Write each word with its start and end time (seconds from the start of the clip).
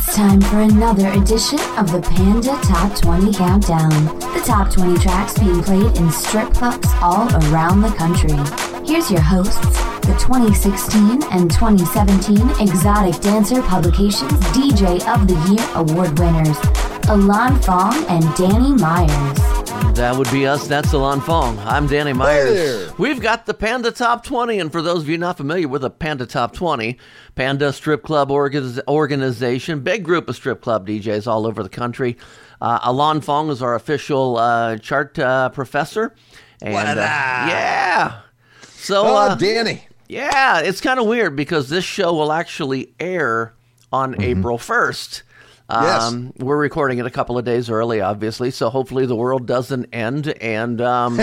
It's 0.00 0.14
time 0.14 0.40
for 0.40 0.60
another 0.60 1.08
edition 1.08 1.58
of 1.76 1.90
the 1.90 2.00
Panda 2.00 2.56
Top 2.62 2.96
20 3.00 3.34
Countdown. 3.34 3.90
The 4.32 4.42
top 4.46 4.70
20 4.70 4.96
tracks 5.00 5.36
being 5.36 5.60
played 5.60 5.98
in 5.98 6.08
strip 6.12 6.54
clubs 6.54 6.86
all 7.02 7.26
around 7.48 7.80
the 7.80 7.88
country. 7.88 8.38
Here's 8.86 9.10
your 9.10 9.20
hosts, 9.20 9.58
the 10.06 10.14
2016 10.20 11.24
and 11.32 11.50
2017 11.50 12.48
Exotic 12.60 13.20
Dancer 13.20 13.60
Publications 13.60 14.38
DJ 14.54 15.04
of 15.12 15.26
the 15.26 15.34
Year 15.50 15.68
award 15.74 16.16
winners, 16.16 16.56
Alon 17.08 17.60
Fong 17.62 17.96
and 18.06 18.22
Danny 18.36 18.74
Myers. 18.74 19.47
That 19.98 20.16
would 20.16 20.30
be 20.30 20.46
us. 20.46 20.68
That's 20.68 20.92
Alon 20.92 21.20
Fong. 21.20 21.58
I'm 21.60 21.88
Danny 21.88 22.12
Myers. 22.12 22.54
there. 22.54 22.94
We've 22.98 23.20
got 23.20 23.46
the 23.46 23.54
Panda 23.54 23.90
Top 23.90 24.22
20, 24.24 24.60
and 24.60 24.70
for 24.70 24.80
those 24.80 25.02
of 25.02 25.08
you 25.08 25.18
not 25.18 25.36
familiar 25.36 25.66
with 25.66 25.82
the 25.82 25.90
Panda 25.90 26.24
Top 26.24 26.52
20, 26.54 26.96
Panda 27.34 27.72
Strip 27.72 28.04
Club 28.04 28.28
organiz- 28.28 28.80
organization, 28.86 29.80
big 29.80 30.04
group 30.04 30.28
of 30.28 30.36
strip 30.36 30.60
club 30.62 30.86
DJs 30.86 31.26
all 31.26 31.46
over 31.48 31.64
the 31.64 31.68
country. 31.68 32.16
Uh, 32.60 32.78
Alon 32.84 33.20
Fong 33.20 33.50
is 33.50 33.60
our 33.60 33.74
official 33.74 34.36
uh, 34.38 34.76
chart 34.78 35.18
uh, 35.18 35.48
professor. 35.48 36.14
And, 36.62 36.74
What 36.74 36.86
uh, 36.86 37.00
yeah. 37.00 38.20
So, 38.68 39.02
Oh, 39.04 39.16
uh, 39.16 39.34
Danny. 39.34 39.88
yeah, 40.08 40.60
it's 40.60 40.80
kind 40.80 41.00
of 41.00 41.06
weird 41.06 41.34
because 41.34 41.68
this 41.70 41.84
show 41.84 42.14
will 42.14 42.30
actually 42.32 42.94
air 43.00 43.52
on 43.92 44.20
April 44.22 44.58
1st. 44.58 45.22
Yes. 45.70 46.02
Um, 46.02 46.32
We're 46.38 46.56
recording 46.56 46.98
it 46.98 47.04
a 47.04 47.10
couple 47.10 47.36
of 47.36 47.44
days 47.44 47.68
early, 47.68 48.00
obviously, 48.00 48.50
so 48.50 48.70
hopefully 48.70 49.04
the 49.04 49.16
world 49.16 49.46
doesn't 49.46 49.86
end 49.92 50.28
and 50.40 50.80
um, 50.80 51.20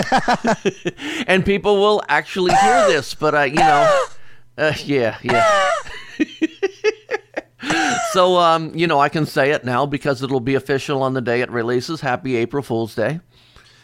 and 1.26 1.44
people 1.44 1.76
will 1.76 2.00
actually 2.08 2.54
hear 2.54 2.86
this. 2.86 3.12
But 3.14 3.34
uh, 3.34 3.42
you 3.42 3.56
know, 3.56 4.04
uh, 4.56 4.72
yeah, 4.84 5.18
yeah. 5.24 5.70
so 8.12 8.36
um, 8.36 8.72
you 8.72 8.86
know, 8.86 9.00
I 9.00 9.08
can 9.08 9.26
say 9.26 9.50
it 9.50 9.64
now 9.64 9.84
because 9.84 10.22
it'll 10.22 10.38
be 10.38 10.54
official 10.54 11.02
on 11.02 11.14
the 11.14 11.20
day 11.20 11.40
it 11.40 11.50
releases. 11.50 12.00
Happy 12.00 12.36
April 12.36 12.62
Fool's 12.62 12.94
Day. 12.94 13.18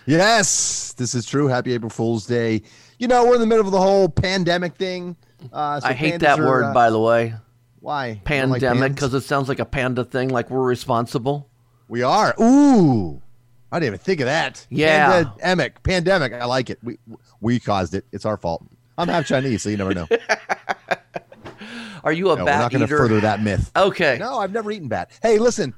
Yes, 0.06 0.92
this 0.92 1.14
is 1.14 1.26
true. 1.26 1.48
Happy 1.48 1.72
April 1.72 1.90
Fool's 1.90 2.26
Day. 2.26 2.62
You 2.98 3.08
know, 3.08 3.26
we're 3.26 3.34
in 3.34 3.40
the 3.40 3.46
middle 3.46 3.66
of 3.66 3.72
the 3.72 3.80
whole 3.80 4.08
pandemic 4.08 4.76
thing. 4.76 5.16
Uh, 5.52 5.80
so 5.80 5.88
I 5.88 5.92
hate 5.92 6.20
that 6.20 6.38
are, 6.38 6.46
word, 6.46 6.64
uh, 6.66 6.72
by 6.72 6.90
the 6.90 7.00
way, 7.00 7.34
Why? 7.82 8.10
Like 8.10 8.24
pandemic, 8.24 8.94
because 8.94 9.12
it 9.12 9.22
sounds 9.22 9.48
like 9.48 9.58
a 9.58 9.64
panda 9.64 10.04
thing, 10.04 10.28
like 10.28 10.50
we're 10.50 10.62
responsible. 10.62 11.48
we 11.88 12.02
are. 12.02 12.32
Ooh, 12.40 13.20
I 13.72 13.80
didn't 13.80 13.94
even 13.94 13.98
think 13.98 14.20
of 14.20 14.26
that. 14.26 14.64
Yeah. 14.70 15.24
Pandemic. 15.24 15.82
Pandemic. 15.82 16.32
I 16.32 16.44
like 16.44 16.70
it. 16.70 16.78
We 16.82 16.98
we 17.40 17.58
caused 17.58 17.94
it. 17.94 18.04
It's 18.12 18.24
our 18.24 18.36
fault. 18.36 18.64
I'm 18.96 19.08
half 19.08 19.26
Chinese, 19.26 19.62
so 19.62 19.68
you 19.68 19.76
never 19.76 19.94
know. 19.94 20.06
Are 22.04 22.12
you 22.12 22.30
a 22.30 22.36
No, 22.36 22.42
we're 22.42 22.46
bat 22.46 22.60
not 22.60 22.70
going 22.70 22.86
to 22.86 22.86
further 22.86 23.20
that 23.20 23.42
myth. 23.42 23.70
Okay. 23.74 24.16
No, 24.18 24.38
I've 24.38 24.52
never 24.52 24.70
eaten 24.70 24.88
bat. 24.88 25.10
Hey, 25.22 25.38
listen. 25.38 25.74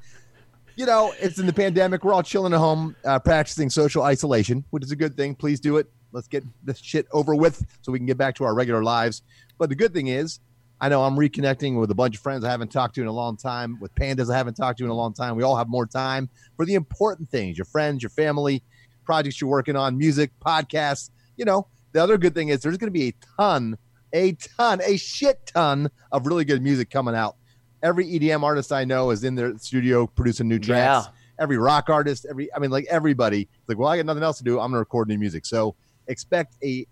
You 0.75 0.85
know, 0.85 1.13
it's 1.19 1.39
in 1.39 1.45
the 1.45 1.53
pandemic. 1.53 2.03
We're 2.03 2.13
all 2.13 2.23
chilling 2.23 2.53
at 2.53 2.59
home, 2.59 2.95
uh, 3.05 3.17
practicing 3.19 3.69
social 3.69 4.03
isolation, 4.03 4.63
which 4.71 4.83
is 4.83 4.91
a 4.91 4.95
good 4.95 5.15
thing. 5.15 5.33
Please 5.33 5.59
do 5.59 5.77
it. 5.77 5.89
Let's 6.11 6.27
get 6.27 6.43
this 6.63 6.79
shit 6.79 7.07
over 7.11 7.33
with 7.33 7.65
so 7.81 7.91
we 7.91 7.99
can 7.99 8.05
get 8.05 8.17
back 8.17 8.35
to 8.35 8.43
our 8.43 8.53
regular 8.53 8.83
lives. 8.83 9.21
But 9.57 9.69
the 9.69 9.75
good 9.75 9.93
thing 9.93 10.07
is, 10.07 10.39
I 10.81 10.89
know 10.89 11.03
I'm 11.03 11.15
reconnecting 11.15 11.79
with 11.79 11.89
a 11.89 11.95
bunch 11.95 12.15
of 12.15 12.21
friends 12.21 12.43
I 12.43 12.51
haven't 12.51 12.71
talked 12.71 12.95
to 12.95 13.01
in 13.01 13.07
a 13.07 13.11
long 13.11 13.37
time, 13.37 13.79
with 13.79 13.95
pandas 13.95 14.31
I 14.31 14.37
haven't 14.37 14.55
talked 14.55 14.79
to 14.79 14.83
in 14.83 14.89
a 14.89 14.95
long 14.95 15.13
time. 15.13 15.35
We 15.35 15.43
all 15.43 15.55
have 15.55 15.69
more 15.69 15.85
time 15.85 16.29
for 16.57 16.65
the 16.65 16.73
important 16.73 17.29
things 17.29 17.57
your 17.57 17.65
friends, 17.65 18.03
your 18.03 18.09
family, 18.09 18.61
projects 19.05 19.39
you're 19.39 19.49
working 19.49 19.75
on, 19.75 19.97
music, 19.97 20.31
podcasts. 20.45 21.11
You 21.37 21.45
know, 21.45 21.67
the 21.93 22.03
other 22.03 22.17
good 22.17 22.33
thing 22.33 22.49
is 22.49 22.61
there's 22.61 22.77
going 22.77 22.91
to 22.91 22.99
be 22.99 23.07
a 23.07 23.13
ton, 23.37 23.77
a 24.11 24.33
ton, 24.33 24.81
a 24.85 24.97
shit 24.97 25.45
ton 25.45 25.89
of 26.11 26.27
really 26.27 26.43
good 26.43 26.61
music 26.61 26.89
coming 26.89 27.15
out. 27.15 27.37
Every 27.81 28.05
EDM 28.05 28.43
artist 28.43 28.71
I 28.73 28.83
know 28.83 29.11
is 29.11 29.23
in 29.23 29.35
their 29.35 29.57
studio 29.57 30.07
producing 30.07 30.47
new 30.47 30.59
tracks. 30.59 31.07
Yeah. 31.07 31.11
Every 31.37 31.57
rock 31.57 31.89
artist, 31.89 32.25
every 32.29 32.53
I 32.53 32.59
mean, 32.59 32.71
like 32.71 32.85
everybody. 32.89 33.41
It's 33.41 33.69
like, 33.69 33.77
well, 33.77 33.89
I 33.89 33.97
got 33.97 34.05
nothing 34.05 34.23
else 34.23 34.37
to 34.39 34.43
do. 34.43 34.59
I'm 34.59 34.71
gonna 34.71 34.79
record 34.79 35.09
new 35.09 35.17
music. 35.17 35.45
So 35.45 35.75
expect 36.07 36.55
a 36.63 36.85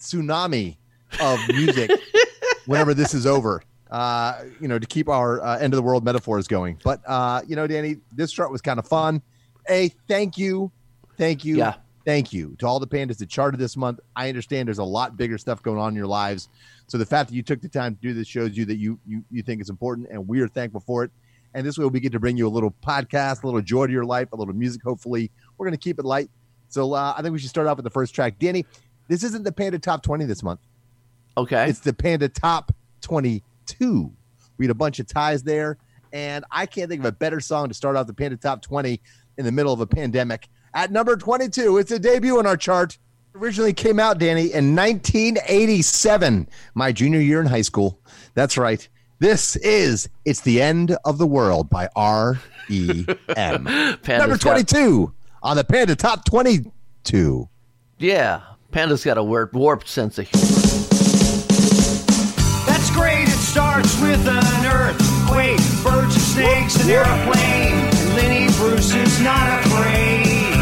tsunami 0.00 0.76
of 1.20 1.38
music 1.48 1.90
whenever 2.70 2.94
this 2.94 3.14
is 3.14 3.26
over. 3.26 3.62
Uh, 3.90 4.44
you 4.60 4.68
know, 4.68 4.78
to 4.78 4.86
keep 4.86 5.08
our 5.08 5.42
uh, 5.42 5.58
end 5.58 5.72
of 5.74 5.76
the 5.76 5.82
world 5.82 6.04
metaphors 6.04 6.46
going. 6.46 6.78
But 6.84 7.00
uh, 7.08 7.42
you 7.48 7.56
know, 7.56 7.66
Danny, 7.66 7.96
this 8.14 8.30
chart 8.30 8.52
was 8.52 8.62
kind 8.62 8.78
of 8.78 8.86
fun. 8.86 9.20
A 9.68 9.88
thank 10.08 10.38
you, 10.38 10.70
thank 11.16 11.44
you, 11.44 11.56
Yeah. 11.56 11.74
thank 12.04 12.32
you 12.32 12.54
to 12.60 12.68
all 12.68 12.78
the 12.78 12.86
pandas 12.86 13.18
that 13.18 13.28
charted 13.28 13.58
this 13.58 13.76
month. 13.76 13.98
I 14.14 14.28
understand 14.28 14.68
there's 14.68 14.78
a 14.78 14.84
lot 14.84 15.16
bigger 15.16 15.38
stuff 15.38 15.60
going 15.60 15.78
on 15.78 15.88
in 15.88 15.96
your 15.96 16.06
lives. 16.06 16.48
So 16.86 16.98
the 16.98 17.04
fact 17.06 17.30
that 17.30 17.34
you 17.34 17.42
took 17.42 17.60
the 17.60 17.68
time 17.68 17.96
to 17.96 18.00
do 18.00 18.14
this 18.14 18.28
shows 18.28 18.56
you 18.56 18.64
that 18.66 18.76
you 18.76 18.96
you, 19.04 19.24
you 19.28 19.42
think 19.42 19.60
it's 19.60 19.70
important, 19.70 20.06
and 20.12 20.28
we 20.28 20.40
are 20.40 20.48
thankful 20.48 20.80
for 20.80 21.02
it. 21.02 21.10
And 21.54 21.66
this 21.66 21.76
way 21.76 21.86
we 21.86 21.98
get 21.98 22.12
to 22.12 22.20
bring 22.20 22.36
you 22.36 22.46
a 22.46 22.48
little 22.48 22.70
podcast, 22.86 23.42
a 23.42 23.46
little 23.46 23.60
joy 23.60 23.88
to 23.88 23.92
your 23.92 24.04
life, 24.04 24.28
a 24.32 24.36
little 24.36 24.54
music. 24.54 24.82
Hopefully, 24.84 25.32
we're 25.58 25.66
going 25.66 25.76
to 25.76 25.82
keep 25.82 25.98
it 25.98 26.04
light. 26.04 26.30
So 26.68 26.92
uh, 26.94 27.14
I 27.18 27.22
think 27.22 27.32
we 27.32 27.40
should 27.40 27.50
start 27.50 27.66
off 27.66 27.76
with 27.76 27.84
the 27.84 27.90
first 27.90 28.14
track. 28.14 28.38
Danny, 28.38 28.64
this 29.08 29.24
isn't 29.24 29.42
the 29.42 29.50
Panda 29.50 29.80
Top 29.80 30.04
20 30.04 30.26
this 30.26 30.44
month. 30.44 30.60
Okay. 31.36 31.68
It's 31.68 31.80
the 31.80 31.92
Panda 31.92 32.28
Top 32.28 32.72
22. 33.02 34.12
We 34.58 34.64
had 34.66 34.70
a 34.70 34.74
bunch 34.74 34.98
of 34.98 35.06
ties 35.06 35.42
there, 35.42 35.78
and 36.12 36.44
I 36.50 36.66
can't 36.66 36.88
think 36.90 37.00
of 37.00 37.06
a 37.06 37.12
better 37.12 37.40
song 37.40 37.68
to 37.68 37.74
start 37.74 37.96
off 37.96 38.06
the 38.06 38.14
Panda 38.14 38.36
Top 38.36 38.62
20 38.62 39.00
in 39.38 39.44
the 39.44 39.52
middle 39.52 39.72
of 39.72 39.80
a 39.80 39.86
pandemic. 39.86 40.48
At 40.74 40.90
number 40.92 41.16
22, 41.16 41.78
it's 41.78 41.90
a 41.92 41.98
debut 41.98 42.38
on 42.38 42.46
our 42.46 42.56
chart. 42.56 42.98
Originally 43.34 43.72
came 43.72 43.98
out, 44.00 44.18
Danny, 44.18 44.52
in 44.52 44.74
1987, 44.76 46.48
my 46.74 46.92
junior 46.92 47.20
year 47.20 47.40
in 47.40 47.46
high 47.46 47.62
school. 47.62 47.98
That's 48.34 48.58
right. 48.58 48.86
This 49.20 49.56
is 49.56 50.08
It's 50.24 50.40
the 50.40 50.60
End 50.62 50.96
of 51.04 51.18
the 51.18 51.26
World 51.26 51.68
by 51.70 51.88
R.E.M. 51.94 53.64
Number 53.64 53.98
got- 54.36 54.40
22 54.40 55.12
on 55.42 55.56
the 55.56 55.64
Panda 55.64 55.94
Top 55.96 56.24
22. 56.24 57.48
yeah. 57.98 58.42
Panda's 58.72 59.02
got 59.04 59.18
a 59.18 59.22
warped 59.24 59.88
sense 59.88 60.16
of 60.20 60.28
humor. 60.28 60.59
Starts 63.50 64.00
with 64.00 64.28
an 64.28 64.62
earthquake, 64.64 65.58
birds 65.82 66.14
and 66.14 66.22
snakes, 66.22 66.76
an 66.84 66.88
airplane. 66.88 67.90
Lenny 68.14 68.46
Bruce 68.54 68.94
is 68.94 69.20
not 69.20 69.42
afraid. 69.58 70.54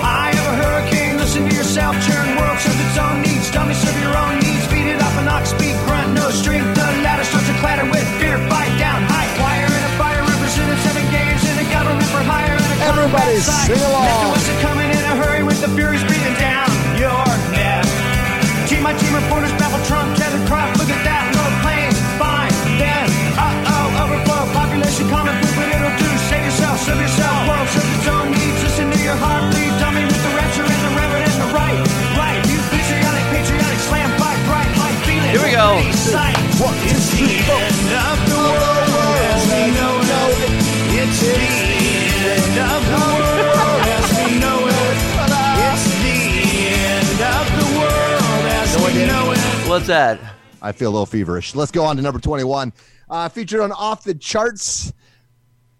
I 0.00 0.32
have 0.32 0.48
a 0.48 0.56
hurricane. 0.64 1.18
Listen 1.18 1.46
to 1.46 1.54
yourself. 1.54 1.94
Churn 2.08 2.40
world 2.40 2.58
serves 2.58 2.80
its 2.80 2.96
own 2.96 3.20
needs. 3.20 3.52
Dummy 3.52 3.74
serve 3.74 4.00
your 4.00 4.16
own 4.16 4.40
needs. 4.40 4.64
Beat 4.72 4.88
it 4.96 5.02
up 5.02 5.12
an 5.20 5.28
ox 5.28 5.50
speed 5.50 5.76
grunt. 5.84 6.14
No 6.14 6.30
strength. 6.30 6.72
The 6.74 6.88
ladder 7.04 7.24
starts 7.24 7.48
to 7.48 7.54
clatter 7.60 7.84
That? 49.86 50.18
I 50.62 50.72
feel 50.72 50.88
a 50.88 50.92
little 50.92 51.04
feverish. 51.06 51.54
Let's 51.54 51.70
go 51.70 51.84
on 51.84 51.96
to 51.96 52.02
number 52.02 52.18
21. 52.18 52.72
Uh, 53.10 53.28
featured 53.28 53.60
on 53.60 53.70
Off 53.72 54.02
the 54.02 54.14
Charts, 54.14 54.92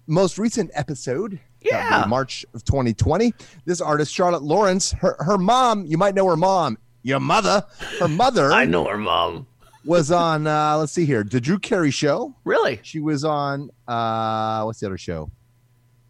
most 0.06 0.36
recent 0.38 0.70
episode. 0.74 1.32
That 1.32 1.38
would 1.38 1.70
be 1.70 1.70
Yeah. 1.70 2.04
March 2.06 2.44
of 2.52 2.64
2020. 2.64 3.32
This 3.64 3.80
artist, 3.80 4.12
Charlotte 4.12 4.42
Lawrence, 4.42 4.92
her, 4.92 5.16
her 5.20 5.38
mom, 5.38 5.86
you 5.86 5.96
might 5.96 6.14
know 6.14 6.26
her 6.28 6.36
mom, 6.36 6.76
your 7.02 7.18
mother, 7.18 7.64
her 7.98 8.08
mother 8.08 8.52
I 8.52 8.66
know 8.66 8.84
her 8.86 8.98
mom. 8.98 9.46
was 9.86 10.10
on, 10.10 10.46
uh, 10.46 10.76
let's 10.76 10.92
see 10.92 11.06
here, 11.06 11.24
the 11.24 11.40
Drew 11.40 11.58
Carey 11.58 11.90
Show. 11.90 12.34
Really? 12.44 12.80
She 12.82 13.00
was 13.00 13.24
on, 13.24 13.70
uh, 13.88 14.64
what's 14.64 14.80
the 14.80 14.86
other 14.86 14.98
show? 14.98 15.30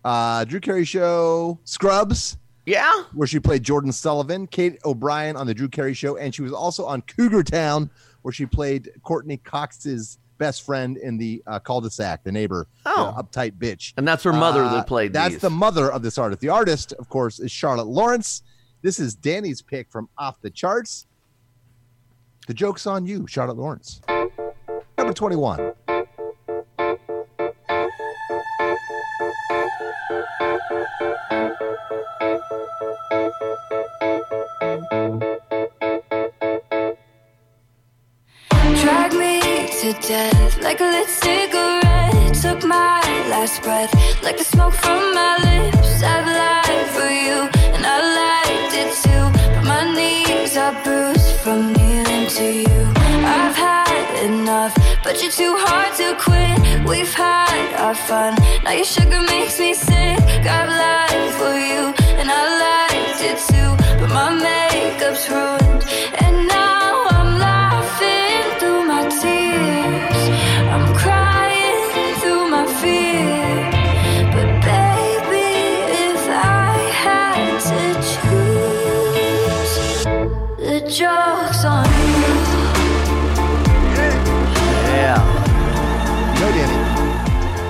Uh, 0.04 0.44
Drew 0.44 0.58
Carey 0.58 0.84
Show, 0.84 1.60
Scrubs 1.62 2.38
Yeah. 2.66 3.04
where 3.12 3.26
she 3.28 3.38
played 3.40 3.62
Jordan 3.62 3.92
Sullivan, 3.92 4.46
Kate 4.46 4.78
O'Brien 4.84 5.36
on 5.36 5.46
the 5.46 5.54
Drew 5.54 5.68
Carey 5.68 5.94
Show, 5.94 6.16
and 6.16 6.34
she 6.34 6.42
was 6.42 6.52
also 6.52 6.84
on 6.86 7.02
Cougar 7.02 7.42
Town, 7.42 7.90
where 8.22 8.32
she 8.32 8.46
played 8.46 8.90
Courteney 9.02 9.36
Cox's 9.38 10.18
best 10.38 10.62
friend 10.64 10.96
in 10.96 11.16
the 11.16 11.42
uh, 11.46 11.58
cul-de-sac, 11.60 12.24
the 12.24 12.32
neighbor, 12.32 12.66
Oh. 12.86 13.14
the 13.16 13.22
uptight 13.22 13.52
bitch. 13.58 13.92
And 13.96 14.08
that's 14.08 14.22
her 14.24 14.32
mother 14.32 14.64
Uh, 14.64 14.72
that 14.74 14.86
played 14.86 15.12
That's 15.12 15.34
these. 15.34 15.40
the 15.42 15.50
mother 15.50 15.92
of 15.92 16.02
this 16.02 16.18
artist. 16.18 16.40
The 16.40 16.48
artist, 16.48 16.92
of 16.94 17.08
course, 17.08 17.38
is 17.38 17.52
Charlotte 17.52 17.86
Lawrence. 17.86 18.42
This 18.82 18.98
is 18.98 19.14
Danny's 19.14 19.62
pick 19.62 19.90
from 19.90 20.08
Off 20.18 20.40
the 20.40 20.50
Charts. 20.50 21.06
The 22.46 22.54
joke's 22.54 22.86
on 22.86 23.06
you, 23.06 23.26
Charlotte 23.26 23.56
Lawrence. 23.56 24.00
Number 24.98 25.12
21. 25.14 25.72
Last 43.44 43.62
breath, 43.62 43.92
like 44.22 44.38
the 44.38 44.44
smoke 44.44 44.72
from 44.72 45.02
my 45.14 45.36
lips. 45.48 46.02
I've 46.02 46.28
lied 46.40 46.88
for 46.96 47.10
you, 47.24 47.36
and 47.74 47.82
I 47.94 47.96
liked 48.20 48.74
it 48.82 48.90
too. 49.04 49.24
But 49.54 49.64
my 49.72 49.82
knees 49.96 50.56
are 50.56 50.74
bruised 50.82 51.32
from 51.42 51.74
kneeling 51.74 52.26
to 52.38 52.46
you. 52.62 52.80
I've 53.38 53.56
had 53.68 54.24
enough, 54.24 54.74
but 55.04 55.20
you're 55.20 55.36
too 55.42 55.54
hard 55.66 55.92
to 56.00 56.06
quit. 56.24 56.56
We've 56.88 57.12
had 57.12 57.66
our 57.84 57.94
fun, 57.94 58.32
now 58.64 58.72
your 58.80 58.90
sugar 58.96 59.20
makes 59.34 59.60
me 59.60 59.74
sick. 59.74 60.20
I've 60.58 60.72
lied 60.82 61.30
for 61.40 61.54
you, 61.68 61.82
and 62.20 62.28
I 62.40 62.42
liked 62.64 63.20
it 63.30 63.38
too. 63.50 63.70
But 64.00 64.10
my 64.20 64.30
makeup's 64.46 65.28
ruined, 65.28 65.63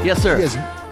Yes, 0.05 0.23
sir. 0.23 0.47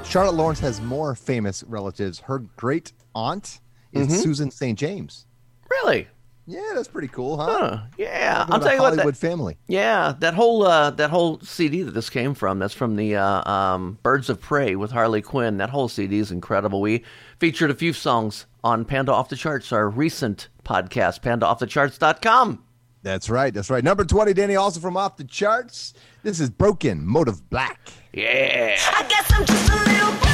Charlotte 0.05 0.35
Lawrence 0.35 0.59
has 0.61 0.81
more 0.81 1.15
famous 1.15 1.63
relatives. 1.65 2.19
Her 2.21 2.39
great 2.57 2.93
aunt 3.15 3.61
is 3.93 4.07
Mm-hmm. 4.09 4.17
Susan 4.17 4.51
St. 4.51 4.79
James. 4.79 5.27
Really? 5.71 6.09
Yeah, 6.47 6.73
that's 6.75 6.89
pretty 6.89 7.09
cool, 7.09 7.37
huh? 7.37 7.47
Huh. 7.59 7.79
Yeah. 7.99 8.39
Talking 8.39 8.53
I'll 8.55 8.57
about 8.57 8.67
tell 8.67 8.75
you 8.75 8.81
what. 8.81 8.95
Hollywood 8.95 9.15
That, 9.15 9.19
family. 9.21 9.59
yeah, 9.69 10.15
that 10.21 10.33
whole 10.35 10.63
uh, 10.67 10.91
that 10.93 11.11
whole 11.11 11.39
CD 11.41 11.83
that 11.83 11.93
this 11.93 12.09
came 12.11 12.33
from. 12.35 12.59
That's 12.59 12.73
from 12.75 12.97
the 12.97 13.17
uh, 13.17 13.49
um, 13.51 13.99
Birds 14.03 14.31
of 14.31 14.41
Prey 14.41 14.75
with 14.77 14.91
Harley 14.91 15.21
Quinn. 15.23 15.59
That 15.59 15.69
whole 15.71 15.89
CD 15.89 16.19
is 16.19 16.31
incredible. 16.33 16.81
We 16.81 17.05
featured 17.39 17.71
a 17.71 17.75
few 17.75 17.93
songs 17.93 18.47
on 18.65 18.85
Panda 18.87 19.13
Off 19.13 19.29
the 19.29 19.37
Charts, 19.37 19.73
our 19.73 19.89
recent 19.91 20.49
podcast, 20.65 21.21
pandaoffthecharts.com. 21.21 22.65
That's 23.03 23.29
right. 23.29 23.53
That's 23.53 23.69
right. 23.69 23.85
Number 23.85 24.05
20, 24.05 24.33
Danny, 24.33 24.57
also 24.57 24.81
from 24.81 24.97
off 24.97 25.17
the 25.17 25.25
charts. 25.25 25.93
This 26.23 26.41
is 26.41 26.49
Broken, 26.51 27.05
Motive 27.07 27.49
Black. 27.51 27.79
Yeah. 28.15 28.77
I 28.95 29.05
guess 29.09 29.33
I'm 29.33 29.47
just 29.47 29.71
a 29.71 29.75
little 29.75 30.13
blood 30.21 30.33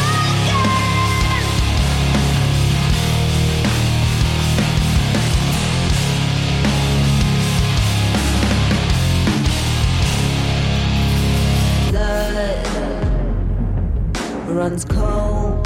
runs 14.49 14.85
cold. 14.85 15.65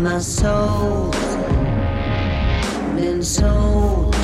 My 0.00 0.18
soul's 0.18 1.14
been 2.96 3.22
sold. 3.22 4.15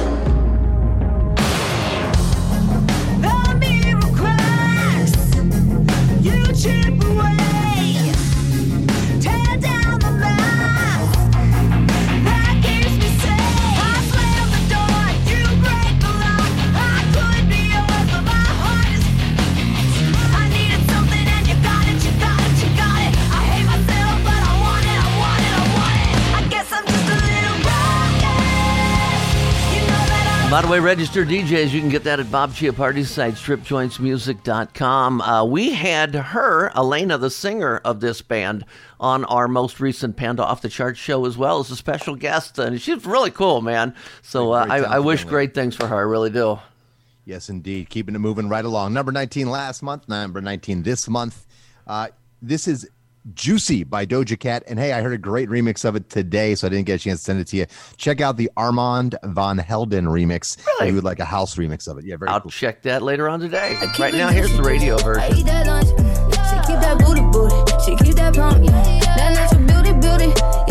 That 30.63 30.69
By 30.69 30.77
the 30.77 30.81
way, 30.81 30.87
registered 30.87 31.29
DJs, 31.29 31.73
you 31.73 31.81
can 31.81 31.89
get 31.89 32.05
that 32.05 32.21
at 32.21 32.31
Bob 32.31 32.53
Chiappardi's 32.53 33.11
site, 33.11 33.35
stripjointsmusic.com. 33.35 35.21
Uh, 35.21 35.45
we 35.45 35.73
had 35.73 36.15
her, 36.15 36.71
Elena, 36.77 37.19
the 37.19 37.31
singer 37.31 37.79
of 37.79 38.01
this 38.01 38.23
band, 38.23 38.65
on 39.01 39.25
our 39.25 39.49
most 39.49 39.81
recent 39.81 40.17
Panda 40.17 40.45
Off 40.45 40.63
the 40.63 40.69
Charts 40.69 41.01
show 41.01 41.27
as 41.27 41.37
well 41.37 41.59
as 41.59 41.71
a 41.71 41.77
special 41.77 42.15
guest. 42.15 42.59
And 42.59 42.81
she's 42.81 43.05
really 43.05 43.33
cool, 43.33 43.61
man. 43.61 43.95
So 44.23 44.53
uh, 44.53 44.67
I, 44.69 44.79
I 44.79 44.99
wish 45.01 45.25
great 45.25 45.53
things 45.53 45.75
for 45.75 45.89
her. 45.89 45.97
I 45.97 46.03
really 46.03 46.31
do. 46.31 46.61
Yes, 47.25 47.49
indeed. 47.49 47.91
Keeping 47.91 48.15
it 48.15 48.21
moving 48.21 48.49
right 48.49 48.65
along. 48.65 48.93
Number 48.93 49.11
19 49.13 49.51
last 49.51 49.83
month, 49.83 50.09
number 50.09 50.41
19 50.41 50.85
this 50.85 51.09
month. 51.09 51.45
Uh, 51.87 52.09
this 52.41 52.69
is 52.69 52.89
Juicy 53.35 53.85
by 53.85 54.05
Doja 54.07 54.39
Cat. 54.39 54.65
And 54.67 54.79
hey, 54.79 54.93
I 54.93 55.01
heard 55.03 55.13
a 55.13 55.19
great 55.19 55.49
remix 55.49 55.85
of 55.85 55.97
it 55.97 56.11
today, 56.11 56.55
so 56.55 56.67
I 56.67 56.71
didn't 56.71 56.87
get 56.87 56.95
a 56.95 56.99
chance 56.99 57.21
to 57.21 57.25
send 57.25 57.41
it 57.41 57.47
to 57.49 57.57
you. 57.57 57.67
Check 57.97 58.21
out 58.21 58.37
the 58.37 58.51
Armand 58.57 59.17
Van 59.25 59.59
Helden 59.59 60.07
remix. 60.07 60.65
Really? 60.67 60.87
If 60.87 60.89
you 60.91 60.95
would 60.97 61.05
like 61.05 61.21
a 61.21 61.25
house 61.25 61.57
remix 61.57 61.89
of 61.89 61.99
it. 61.99 62.05
Yeah, 62.05 62.17
very 62.17 62.31
I'll 62.31 62.41
cool. 62.41 62.51
check 62.51 62.83
that 62.83 63.03
later 63.03 63.29
on 63.29 63.41
today. 63.41 63.77
Right 63.99 64.15
now, 64.15 64.29
here's 64.29 64.53
the 64.57 64.63
radio 64.63 64.97
I 64.97 65.03
version. 65.03 65.37
eat 65.37 65.47
that 65.47 65.67
lunch. 65.67 65.89
She 65.89 66.57
keep 66.73 66.81
that 66.81 66.99
booty 66.99 67.21
booty. 67.21 67.55
She 67.85 67.97
keep 68.05 68.17
that 68.17 68.35
pump. 68.35 68.65
Yeah. 68.65 68.73
That 69.17 69.35
natural 69.35 69.67
beauty 69.67 69.93
beauty. 70.01 70.62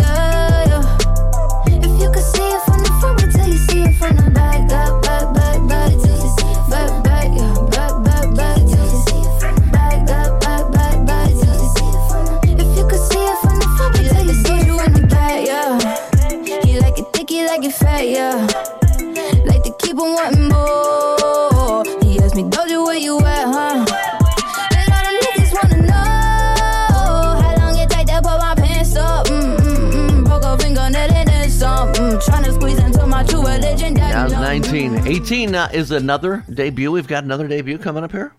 19. 35.51 35.55
18 35.55 35.55
uh, 35.55 35.69
is 35.77 35.91
another 35.91 36.43
debut. 36.53 36.91
We've 36.91 37.07
got 37.07 37.23
another 37.23 37.47
debut 37.47 37.77
coming 37.77 38.03
up 38.03 38.11
here. 38.11 38.33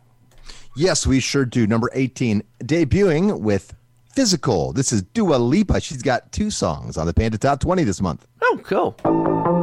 Yes, 0.76 1.06
we 1.06 1.20
sure 1.20 1.44
do. 1.44 1.66
Number 1.66 1.90
18, 1.92 2.42
debuting 2.64 3.40
with 3.40 3.74
Physical. 4.14 4.72
This 4.72 4.92
is 4.92 5.02
Dua 5.02 5.36
Lipa. 5.36 5.80
She's 5.80 6.02
got 6.02 6.32
two 6.32 6.50
songs 6.50 6.96
on 6.96 7.06
the 7.06 7.14
Panda 7.14 7.38
Top 7.38 7.60
20 7.60 7.84
this 7.84 8.00
month. 8.00 8.26
Oh, 8.42 8.60
cool. 8.62 9.61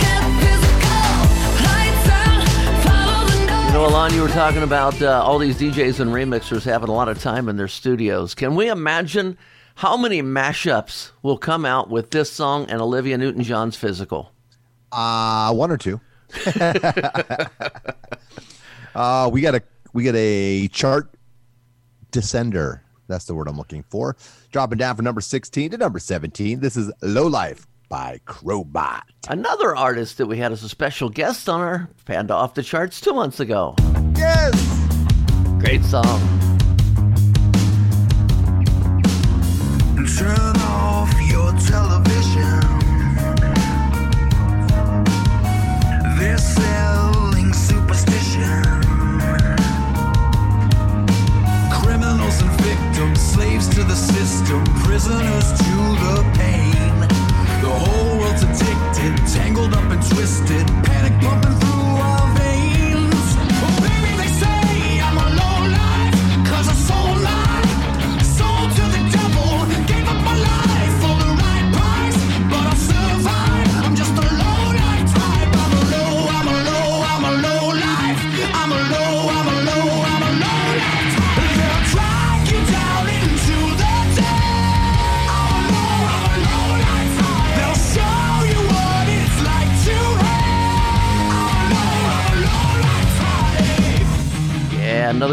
Get 0.00 0.24
physical. 0.42 0.98
Lights 1.62 2.08
out, 2.08 2.42
follow 2.84 3.26
the 3.26 3.46
noise. 3.46 3.66
You 3.66 3.72
know, 3.72 3.86
Alon, 3.86 4.14
you 4.14 4.22
were 4.22 4.28
talking 4.28 4.62
about 4.62 5.00
uh, 5.00 5.22
all 5.22 5.38
these 5.38 5.56
DJs 5.56 6.00
and 6.00 6.10
remixers 6.10 6.64
having 6.64 6.88
a 6.88 6.92
lot 6.92 7.08
of 7.08 7.20
time 7.20 7.48
in 7.48 7.56
their 7.56 7.68
studios. 7.68 8.34
Can 8.34 8.56
we 8.56 8.68
imagine 8.68 9.38
how 9.76 9.96
many 9.96 10.20
mashups 10.20 11.12
will 11.22 11.38
come 11.38 11.64
out 11.64 11.88
with 11.88 12.10
this 12.10 12.30
song 12.32 12.66
and 12.68 12.80
Olivia 12.82 13.16
Newton 13.16 13.42
John's 13.42 13.76
Physical? 13.76 14.32
Uh, 14.92 15.52
one 15.52 15.70
or 15.70 15.76
two. 15.76 16.00
uh, 18.94 19.30
we 19.32 19.40
got 19.40 19.54
a 19.54 19.62
we 19.92 20.04
got 20.04 20.14
a 20.14 20.68
chart 20.68 21.10
descender 22.12 22.80
That's 23.08 23.24
the 23.24 23.34
word 23.34 23.48
I'm 23.48 23.56
looking 23.56 23.82
for. 23.84 24.16
Dropping 24.52 24.78
down 24.78 24.96
from 24.96 25.04
number 25.04 25.20
16 25.20 25.72
to 25.72 25.76
number 25.76 25.98
17. 25.98 26.60
This 26.60 26.76
is 26.76 26.92
Low 27.02 27.26
Life 27.26 27.66
by 27.88 28.20
Crobot. 28.26 29.02
Another 29.28 29.76
artist 29.76 30.18
that 30.18 30.26
we 30.26 30.38
had 30.38 30.52
as 30.52 30.62
a 30.62 30.68
special 30.68 31.08
guest 31.08 31.48
on 31.48 31.60
our 31.60 31.88
Panda 32.04 32.34
Off 32.34 32.54
the 32.54 32.62
Charts 32.62 33.00
two 33.00 33.12
months 33.12 33.40
ago. 33.40 33.74
Yes. 34.16 34.54
Great 35.58 35.84
song. 35.84 36.40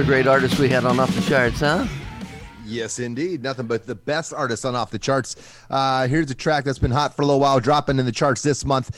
Great 0.08 0.26
artist 0.26 0.58
we 0.58 0.70
had 0.70 0.86
on 0.86 1.02
Off 1.02 1.14
the 1.14 1.22
Charts, 1.24 1.60
huh? 1.60 1.86
Yes, 2.66 2.98
indeed. 2.98 3.44
Nothing 3.44 3.68
but 3.68 3.86
the 3.86 3.94
best 3.94 4.34
artists 4.34 4.64
on 4.64 4.74
off 4.74 4.90
the 4.90 4.98
charts. 4.98 5.36
Uh, 5.70 6.08
here's 6.08 6.32
a 6.32 6.36
track 6.36 6.64
that's 6.64 6.80
been 6.80 6.92
hot 6.92 7.14
for 7.14 7.24
a 7.24 7.26
little 7.26 7.42
while, 7.42 7.60
dropping 7.60 8.00
in 8.00 8.06
the 8.06 8.12
charts 8.14 8.42
this 8.42 8.64
month 8.64 8.98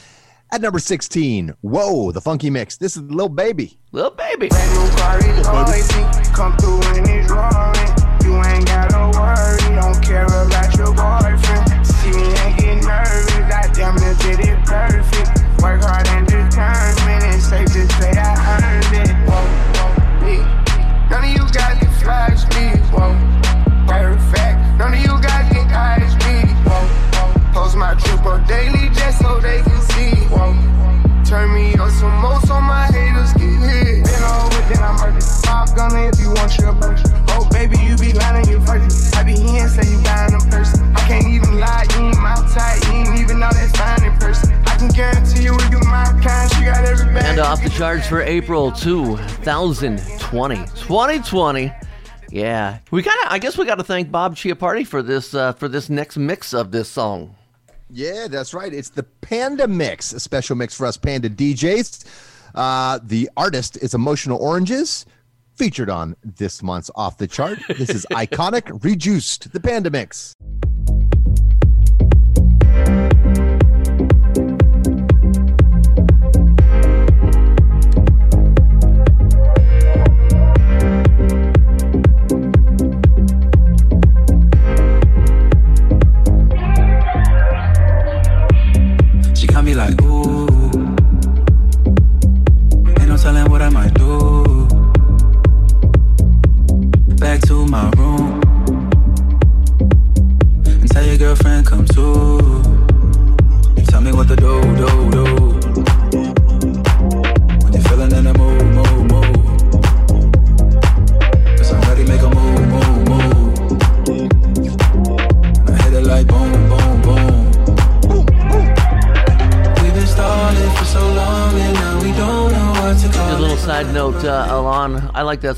at 0.51 0.61
number 0.61 0.77
16. 0.77 1.55
Whoa, 1.61 2.11
the 2.11 2.21
funky 2.21 2.51
mix. 2.51 2.77
This 2.77 2.95
is 2.95 3.01
Lil 3.03 3.29
Baby. 3.29 3.79
Little 3.91 4.11
baby. 4.11 4.49
Brand 4.49 4.71
new 4.71 4.87
April 48.29 48.71
2020. 48.71 50.55
2020. 50.55 51.74
Yeah. 52.29 52.77
We 52.91 53.01
gotta 53.01 53.33
I 53.33 53.39
guess 53.39 53.57
we 53.57 53.65
gotta 53.65 53.83
thank 53.83 54.12
Bob 54.12 54.36
Chiappardi 54.36 54.86
for 54.86 55.01
this 55.01 55.33
uh, 55.33 55.53
for 55.53 55.67
this 55.67 55.89
next 55.89 56.15
mix 56.15 56.53
of 56.53 56.71
this 56.71 56.88
song. 56.89 57.36
Yeah, 57.89 58.27
that's 58.27 58.53
right. 58.53 58.71
It's 58.71 58.89
the 58.89 59.01
Panda 59.01 59.67
Mix, 59.67 60.13
a 60.13 60.19
special 60.19 60.55
mix 60.55 60.77
for 60.77 60.86
us 60.86 60.95
Panda 60.95 61.27
DJs. 61.27 62.05
Uh, 62.53 63.00
the 63.01 63.31
artist 63.36 63.77
is 63.77 63.95
Emotional 63.95 64.38
Oranges, 64.38 65.07
featured 65.55 65.89
on 65.89 66.15
this 66.24 66.62
month's 66.62 66.91
Off 66.93 67.17
the 67.17 67.25
Chart. 67.25 67.57
This 67.67 67.89
is 67.89 68.05
Iconic 68.12 68.83
Reduced, 68.83 69.51
the 69.53 69.59
Panda 69.59 69.89
Mix. 69.89 70.36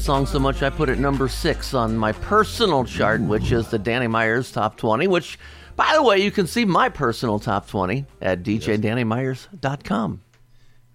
Song 0.01 0.25
so 0.25 0.39
much 0.39 0.63
I 0.63 0.69
put 0.71 0.89
it 0.89 0.97
number 0.97 1.27
six 1.27 1.73
on 1.75 1.95
my 1.95 2.11
personal 2.11 2.83
chart, 2.83 3.21
which 3.21 3.51
is 3.51 3.67
the 3.69 3.77
Danny 3.77 4.07
Myers 4.07 4.51
Top 4.51 4.75
20, 4.77 5.07
which, 5.07 5.37
by 5.75 5.91
the 5.93 6.01
way, 6.01 6.17
you 6.19 6.31
can 6.31 6.47
see 6.47 6.65
my 6.65 6.89
personal 6.89 7.39
Top 7.39 7.67
20 7.67 8.05
at 8.21 8.41
djdannymyers.com. 8.41 10.21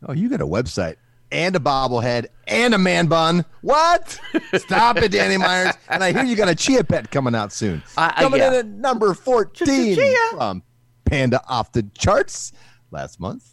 Oh, 0.09 0.13
you 0.13 0.29
got 0.29 0.41
a 0.41 0.47
website 0.47 0.97
and 1.31 1.55
a 1.55 1.61
bobblehead 1.61 2.27
and 2.49 2.75
a 2.75 2.79
man 2.79 3.07
bun. 3.07 3.45
What? 3.61 4.19
Stop 4.57 4.97
it, 4.99 5.13
Danny 5.13 5.37
Myers. 5.37 5.75
And 5.89 6.03
I 6.03 6.13
hear 6.13 6.25
you 6.25 6.35
got 6.35 6.49
a 6.49 6.55
Chia 6.55 6.83
Pet 6.83 7.11
coming 7.11 7.35
out 7.35 7.53
soon. 7.53 7.83
I- 7.97 8.13
I- 8.17 8.23
coming 8.23 8.41
yeah. 8.41 8.49
in 8.49 8.55
at 8.55 8.67
number 8.67 9.15
14 9.15 9.97
from 10.33 10.63
Panda 11.05 11.41
Off 11.49 11.71
the 11.71 11.85
Charts 11.97 12.53
last 12.91 13.21
month. 13.21 13.49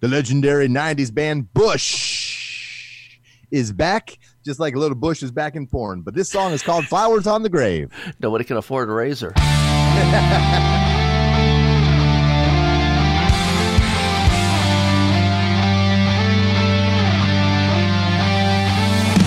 The 0.00 0.08
legendary 0.08 0.68
90s 0.68 1.12
band 1.12 1.52
Bush 1.52 3.18
is 3.50 3.72
back, 3.72 4.18
just 4.44 4.60
like 4.60 4.74
a 4.74 4.78
Little 4.78 4.94
Bush 4.94 5.22
is 5.22 5.30
back 5.30 5.56
in 5.56 5.66
porn. 5.66 6.02
But 6.02 6.14
this 6.14 6.28
song 6.28 6.52
is 6.52 6.62
called 6.62 6.84
Flowers 6.84 7.26
on 7.26 7.42
the 7.42 7.48
Grave. 7.48 7.90
Nobody 8.20 8.44
can 8.44 8.56
afford 8.58 8.88
a 8.88 8.92
razor. 8.92 9.32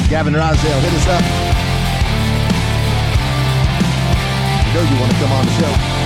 Gavin 0.09 0.33
Rossdale, 0.33 0.79
hit 0.79 0.93
us 0.93 1.07
up. 1.07 1.21
You 4.67 4.73
know 4.73 4.81
you 4.89 4.99
want 5.01 5.11
to 5.11 5.17
come 5.17 5.31
on 5.33 5.45
the 5.45 5.51
show. 5.51 5.96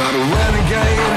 Not 0.00 0.14
a 0.14 0.24
renegade. 0.34 1.12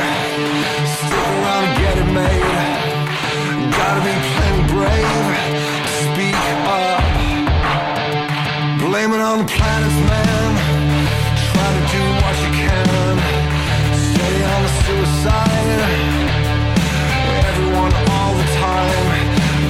Stick 0.95 1.27
around 1.33 1.63
and 1.67 1.75
get 1.79 1.95
it 2.03 2.09
made. 2.19 3.71
Gotta 3.79 4.01
be 4.07 4.13
plenty 4.33 4.63
brave 4.73 5.23
speak 6.03 6.43
up. 6.67 7.03
Blame 8.83 9.11
it 9.17 9.21
on 9.29 9.37
the 9.41 9.47
planets, 9.55 9.99
man. 10.11 10.49
Try 11.47 11.69
to 11.77 11.83
do 11.95 12.03
what 12.21 12.35
you 12.43 12.51
can. 12.61 13.13
Steady 14.07 14.41
on 14.53 14.59
the 14.67 14.73
suicide. 14.83 15.81
Everyone 17.47 17.93
all 18.15 18.33
the 18.41 18.47
time. 18.67 19.07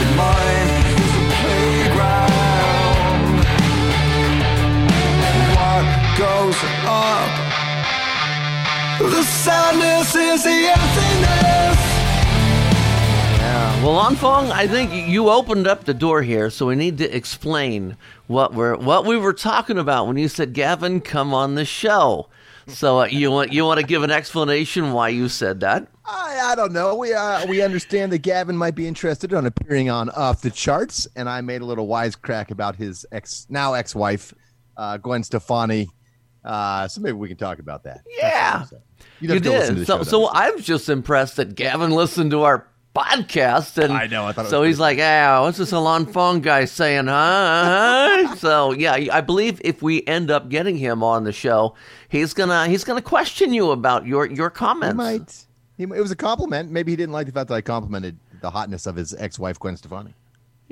The 0.01 0.09
mind 0.21 0.69
is 1.03 1.13
a 1.21 1.23
playground. 1.37 2.33
What 5.53 5.85
goes 6.17 6.59
up? 6.87 7.62
The 8.99 9.23
sadness 9.23 10.15
is 10.15 10.43
the 10.43 10.49
emptiness. 10.49 11.79
Yeah. 13.39 13.83
Well, 13.83 13.99
Anfong, 14.03 14.51
I 14.51 14.67
think 14.67 15.09
you 15.09 15.29
opened 15.29 15.67
up 15.67 15.85
the 15.85 15.93
door 15.93 16.21
here, 16.21 16.49
so 16.49 16.67
we 16.67 16.75
need 16.75 16.97
to 16.99 17.15
explain 17.15 17.97
what 18.27 18.53
we're 18.53 18.75
what 18.75 19.05
we 19.05 19.17
were 19.17 19.33
talking 19.33 19.77
about 19.77 20.07
when 20.07 20.17
you 20.17 20.27
said, 20.27 20.53
"Gavin, 20.53 21.01
come 21.01 21.33
on 21.33 21.55
the 21.55 21.65
show." 21.65 22.29
So 22.67 23.01
uh, 23.01 23.05
you 23.05 23.31
want 23.31 23.51
you 23.51 23.65
want 23.65 23.79
to 23.79 23.85
give 23.85 24.03
an 24.03 24.11
explanation 24.11 24.93
why 24.93 25.09
you 25.09 25.27
said 25.27 25.59
that? 25.61 25.87
I, 26.05 26.51
I 26.51 26.55
don't 26.55 26.71
know. 26.71 26.95
We 26.95 27.13
uh, 27.13 27.45
we 27.47 27.61
understand 27.61 28.11
that 28.11 28.19
Gavin 28.19 28.55
might 28.55 28.75
be 28.75 28.87
interested 28.87 29.33
on 29.33 29.45
appearing 29.45 29.89
on 29.89 30.09
Off 30.11 30.41
the 30.41 30.51
Charts, 30.51 31.07
and 31.15 31.27
I 31.27 31.41
made 31.41 31.61
a 31.61 31.65
little 31.65 31.87
wisecrack 31.87 32.51
about 32.51 32.75
his 32.75 33.05
ex 33.11 33.47
now 33.49 33.73
ex 33.73 33.95
wife, 33.95 34.33
uh, 34.77 34.97
Gwen 34.97 35.23
Stefani. 35.23 35.89
Uh, 36.43 36.87
so 36.87 37.01
maybe 37.01 37.13
we 37.13 37.27
can 37.27 37.37
talk 37.37 37.59
about 37.59 37.83
that. 37.83 38.01
Yeah, 38.17 38.65
you 39.19 39.27
to 39.29 39.39
go 39.39 39.51
listen 39.51 39.75
to 39.75 39.81
did. 39.81 39.87
So, 39.87 40.03
so 40.03 40.29
I'm 40.31 40.59
just 40.59 40.89
impressed 40.89 41.37
that 41.37 41.55
Gavin 41.55 41.91
listened 41.91 42.31
to 42.31 42.43
our 42.43 42.67
podcast, 42.95 43.81
and 43.81 43.93
I 43.93 44.07
know, 44.07 44.25
I 44.25 44.33
thought 44.33 44.47
so 44.47 44.63
he's 44.63 44.79
like, 44.79 44.99
"Ah, 45.01 45.41
what's 45.43 45.57
this 45.57 45.71
Alon 45.71 46.05
Fong 46.05 46.41
guy 46.41 46.65
saying?" 46.65 47.07
Huh? 47.07 48.35
so 48.37 48.73
yeah, 48.73 48.93
I 49.11 49.21
believe 49.21 49.61
if 49.63 49.81
we 49.81 50.05
end 50.05 50.29
up 50.29 50.49
getting 50.49 50.77
him 50.77 51.03
on 51.03 51.23
the 51.23 51.31
show, 51.31 51.75
he's 52.09 52.33
gonna 52.33 52.67
he's 52.67 52.83
gonna 52.83 53.01
question 53.01 53.53
you 53.53 53.71
about 53.71 54.05
your 54.05 54.25
your 54.25 54.49
comments. 54.49 54.91
He 55.77 55.85
might. 55.85 55.93
He, 55.95 55.97
it 55.97 56.01
was 56.01 56.11
a 56.11 56.15
compliment. 56.15 56.71
Maybe 56.71 56.91
he 56.91 56.95
didn't 56.95 57.13
like 57.13 57.25
the 57.25 57.31
fact 57.31 57.47
that 57.49 57.55
I 57.55 57.61
complimented 57.61 58.17
the 58.41 58.51
hotness 58.51 58.85
of 58.85 58.95
his 58.95 59.13
ex-wife 59.15 59.57
Gwen 59.59 59.77
Stefani. 59.77 60.13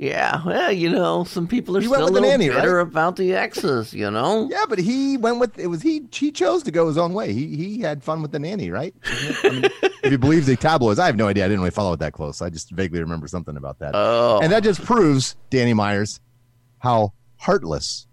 Yeah, 0.02 0.42
well, 0.44 0.72
you 0.72 0.90
know, 0.90 1.22
some 1.22 1.46
people 1.46 1.76
are 1.76 1.80
He 1.80 1.86
still 1.86 2.02
a 2.02 2.10
little 2.10 2.28
nanny, 2.28 2.48
bitter 2.48 2.78
right? 2.78 2.82
about 2.82 3.14
the 3.14 3.34
exes. 3.34 3.94
You 3.94 4.10
know. 4.10 4.48
Yeah, 4.50 4.64
but 4.68 4.80
he 4.80 5.16
went 5.16 5.38
with 5.38 5.56
it 5.60 5.68
was 5.68 5.80
he 5.82 6.02
he 6.12 6.32
chose 6.32 6.64
to 6.64 6.72
go 6.72 6.88
his 6.88 6.98
own 6.98 7.14
way. 7.14 7.32
He 7.32 7.56
he 7.56 7.80
had 7.80 8.02
fun 8.02 8.20
with 8.20 8.32
the 8.32 8.40
nanny, 8.40 8.70
right? 8.72 8.92
I 9.44 9.50
mean, 9.50 9.64
if 10.02 10.10
you 10.10 10.18
believe 10.18 10.44
the 10.46 10.56
tabloids, 10.56 10.98
I 10.98 11.06
have 11.06 11.14
no 11.14 11.28
idea. 11.28 11.44
I 11.44 11.48
didn't 11.48 11.60
really 11.60 11.70
follow 11.70 11.92
it 11.92 12.00
that 12.00 12.14
close. 12.14 12.42
I 12.42 12.50
just 12.50 12.72
vaguely 12.72 12.98
remember 12.98 13.28
something 13.28 13.56
about 13.56 13.78
that. 13.78 13.92
Oh. 13.94 14.40
And 14.42 14.50
that 14.52 14.64
just 14.64 14.84
proves 14.84 15.36
Danny 15.50 15.72
Myers 15.72 16.18
how 16.80 17.12
heartless 17.38 18.08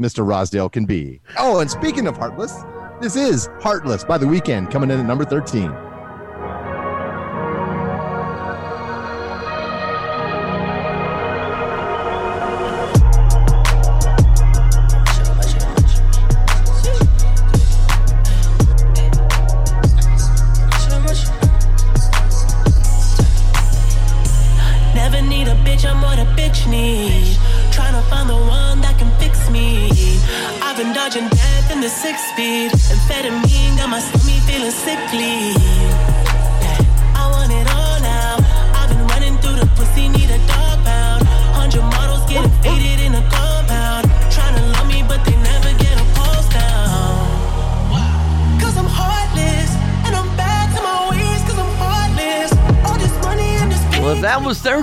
Mr. 0.00 0.24
Rossdale 0.24 0.70
can 0.70 0.84
be. 0.84 1.20
Oh, 1.38 1.58
and 1.58 1.68
speaking 1.68 2.06
of 2.06 2.16
heartless, 2.16 2.56
this 3.00 3.16
is 3.16 3.48
Heartless 3.60 4.04
by 4.04 4.16
the 4.16 4.26
Weeknd 4.26 4.70
coming 4.70 4.92
in 4.92 5.00
at 5.00 5.06
number 5.06 5.24
13. 5.24 5.74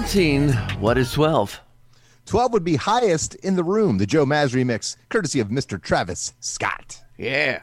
13. 0.10 0.54
What 0.80 0.98
is 0.98 1.12
12? 1.14 1.60
12 2.26 2.54
would 2.54 2.64
be 2.64 2.78
highest 2.78 3.36
in 3.36 3.56
the 3.56 3.64
room, 3.64 4.00
the 4.00 4.08
Joe 4.08 4.26
Maz 4.26 4.56
remix, 4.56 4.96
courtesy 5.08 5.40
of 5.40 5.50
Mr. 5.50 5.80
Travis 5.80 6.34
Scott. 6.40 7.04
Yeah. 7.16 7.62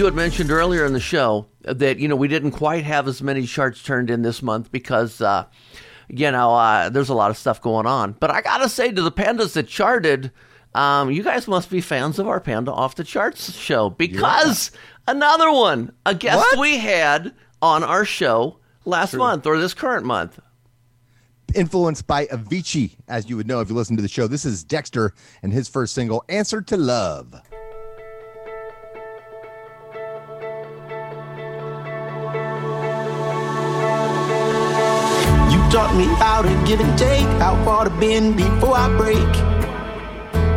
You 0.00 0.06
had 0.06 0.14
mentioned 0.14 0.50
earlier 0.50 0.86
in 0.86 0.94
the 0.94 0.98
show 0.98 1.46
that 1.60 1.98
you 1.98 2.08
know 2.08 2.16
we 2.16 2.26
didn't 2.26 2.52
quite 2.52 2.84
have 2.84 3.06
as 3.06 3.20
many 3.20 3.46
charts 3.46 3.82
turned 3.82 4.08
in 4.08 4.22
this 4.22 4.40
month 4.40 4.72
because 4.72 5.20
uh, 5.20 5.44
you 6.08 6.30
know 6.30 6.54
uh, 6.54 6.88
there's 6.88 7.10
a 7.10 7.14
lot 7.14 7.30
of 7.30 7.36
stuff 7.36 7.60
going 7.60 7.84
on. 7.84 8.12
But 8.12 8.30
I 8.30 8.40
gotta 8.40 8.70
say, 8.70 8.90
to 8.90 9.02
the 9.02 9.12
pandas 9.12 9.52
that 9.52 9.68
charted, 9.68 10.32
um, 10.74 11.10
you 11.10 11.22
guys 11.22 11.46
must 11.46 11.68
be 11.68 11.82
fans 11.82 12.18
of 12.18 12.26
our 12.26 12.40
Panda 12.40 12.72
Off 12.72 12.94
the 12.94 13.04
Charts 13.04 13.54
show 13.54 13.90
because 13.90 14.70
another 15.06 15.52
one, 15.52 15.92
a 16.06 16.14
guest 16.14 16.56
we 16.58 16.78
had 16.78 17.34
on 17.60 17.84
our 17.84 18.06
show 18.06 18.56
last 18.86 19.12
month 19.12 19.44
or 19.44 19.58
this 19.58 19.74
current 19.74 20.06
month. 20.06 20.40
Influenced 21.54 22.06
by 22.06 22.24
Avicii, 22.28 22.96
as 23.06 23.28
you 23.28 23.36
would 23.36 23.46
know 23.46 23.60
if 23.60 23.68
you 23.68 23.74
listen 23.74 23.96
to 23.96 24.02
the 24.02 24.08
show. 24.08 24.26
This 24.26 24.46
is 24.46 24.64
Dexter 24.64 25.12
and 25.42 25.52
his 25.52 25.68
first 25.68 25.92
single, 25.92 26.24
Answer 26.30 26.62
to 26.62 26.78
Love. 26.78 27.34
Taught 35.80 35.96
me 35.96 36.04
how 36.24 36.42
to 36.42 36.52
give 36.66 36.78
and 36.80 36.98
take, 36.98 37.26
how 37.40 37.54
far 37.64 37.84
to 37.84 37.90
bend 37.98 38.36
before 38.36 38.76
I 38.76 38.88
break. 38.98 39.32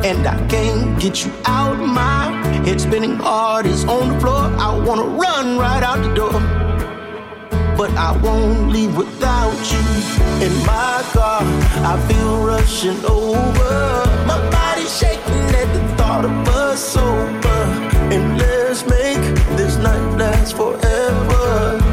And 0.09 0.27
I 0.27 0.35
can't 0.47 0.99
get 0.99 1.23
you 1.23 1.31
out 1.45 1.79
of 1.79 1.87
my 1.87 2.25
head 2.65 2.81
spinning 2.81 3.15
hard 3.15 3.65
is 3.65 3.85
on 3.85 4.09
the 4.09 4.19
floor. 4.19 4.43
I 4.67 4.69
wanna 4.85 5.07
run 5.23 5.57
right 5.57 5.81
out 5.89 5.99
the 6.07 6.13
door. 6.13 6.39
But 7.79 7.91
I 8.07 8.11
won't 8.25 8.69
leave 8.75 8.97
without 8.97 9.59
you 9.71 9.83
in 10.45 10.53
my 10.73 10.95
car. 11.15 11.41
I 11.91 11.93
feel 12.07 12.45
rushing 12.45 12.99
over. 13.05 13.73
My 14.31 14.39
body's 14.51 14.93
shaking 14.99 15.45
at 15.61 15.69
the 15.75 15.83
thought 15.97 16.25
of 16.25 16.35
us 16.49 16.79
sober. 16.95 17.61
And 18.13 18.37
let's 18.37 18.85
make 18.97 19.23
this 19.57 19.77
night 19.77 20.05
last 20.17 20.57
forever. 20.57 21.92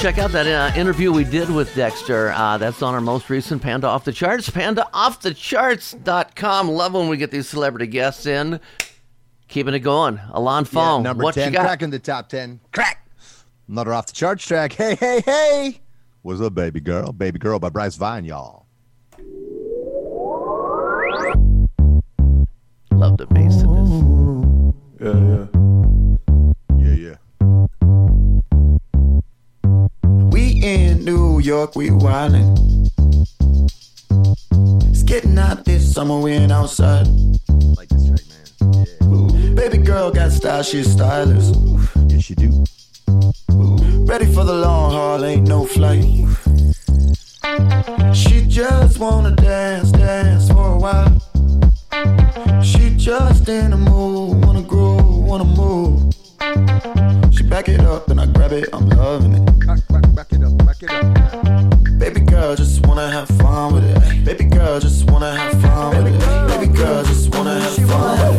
Check 0.00 0.16
out 0.16 0.32
that 0.32 0.46
uh, 0.46 0.72
interview 0.80 1.12
we 1.12 1.24
did 1.24 1.50
with 1.50 1.74
Dexter, 1.74 2.32
uh, 2.32 2.56
that's 2.56 2.80
on 2.80 2.94
our 2.94 3.02
most 3.02 3.28
recent 3.28 3.60
Panda 3.60 3.86
Off 3.86 4.04
the 4.04 4.12
Charts, 4.12 4.48
pandaoffthecharts.com. 4.48 6.70
Love 6.70 6.94
when 6.94 7.08
we 7.08 7.18
get 7.18 7.30
these 7.30 7.46
celebrity 7.46 7.86
guests 7.86 8.24
in. 8.24 8.60
Keeping 9.50 9.74
it 9.74 9.80
going. 9.80 10.20
Alon 10.30 10.64
Fong, 10.64 11.02
number 11.02 11.24
what 11.24 11.34
10, 11.34 11.48
you 11.48 11.58
got? 11.58 11.62
cracking 11.62 11.90
the 11.90 11.98
top 11.98 12.28
10. 12.28 12.60
Crack! 12.72 13.04
Another 13.68 13.92
off 13.92 14.06
the 14.06 14.12
charts 14.12 14.46
track. 14.46 14.72
Hey, 14.72 14.94
hey, 14.94 15.20
hey! 15.22 15.80
What's 16.22 16.40
up, 16.40 16.54
baby 16.54 16.78
girl? 16.78 17.10
Baby 17.12 17.40
Girl 17.40 17.58
by 17.58 17.68
Bryce 17.68 17.96
Vine, 17.96 18.24
y'all. 18.24 18.66
Love 22.92 23.16
the 23.16 23.26
bass 23.30 23.60
in 23.62 23.74
this. 23.74 23.90
Yeah, 25.00 25.18
yeah. 25.30 25.46
Yeah, 26.78 26.94
yeah. 27.08 27.16
We 30.30 30.62
in 30.62 31.04
New 31.04 31.40
York, 31.40 31.74
we 31.74 31.90
wildin'. 31.90 32.88
It's 34.90 35.02
getting 35.02 35.36
out 35.36 35.64
this 35.64 35.92
summer, 35.92 36.20
we 36.20 36.30
ain't 36.34 36.52
outside. 36.52 37.08
Baby 39.60 39.76
girl 39.76 40.10
got 40.10 40.32
style, 40.32 40.62
she's 40.62 40.90
stylish. 40.90 41.54
Yes, 42.08 42.30
you 42.30 42.36
do. 42.36 42.64
Ready 44.06 44.24
for 44.24 44.42
the 44.42 44.54
long 44.54 44.90
haul, 44.90 45.22
ain't 45.22 45.46
no 45.46 45.66
flight. 45.66 46.02
She 48.14 48.40
just 48.46 48.98
wanna 48.98 49.32
dance, 49.32 49.92
dance 49.92 50.48
for 50.50 50.66
a 50.66 50.78
while. 50.78 51.12
She 52.62 52.96
just 52.96 53.50
in 53.50 53.72
the 53.72 53.76
mood, 53.76 54.42
wanna 54.46 54.62
groove, 54.62 55.24
wanna 55.28 55.44
move. 55.44 56.14
She 57.34 57.42
back 57.42 57.68
it 57.68 57.80
up, 57.80 58.08
and 58.08 58.18
I 58.18 58.24
grab 58.32 58.52
it, 58.52 58.66
I'm 58.72 58.88
loving 58.88 59.34
it. 59.34 59.44
Back, 59.66 59.86
back, 59.88 60.14
back 60.14 60.32
it 60.32 60.42
up, 60.42 60.56
back 60.64 60.82
it 60.82 60.90
up. 60.90 61.98
Baby 61.98 62.22
girl, 62.22 62.56
just 62.56 62.86
wanna 62.86 63.10
have 63.10 63.28
fun 63.28 63.74
with 63.74 63.84
it. 63.84 64.24
Baby 64.24 64.44
girl, 64.44 64.80
just 64.80 65.10
wanna 65.10 65.36
have 65.36 65.60
fun 65.60 66.02
with 66.02 66.14
it. 66.14 66.48
Baby 66.48 66.72
girl, 66.72 67.04
just 67.04 67.34
wanna 67.34 67.60
have 67.60 67.76
fun 67.76 68.10
with 68.10 68.24
it. 68.24 68.29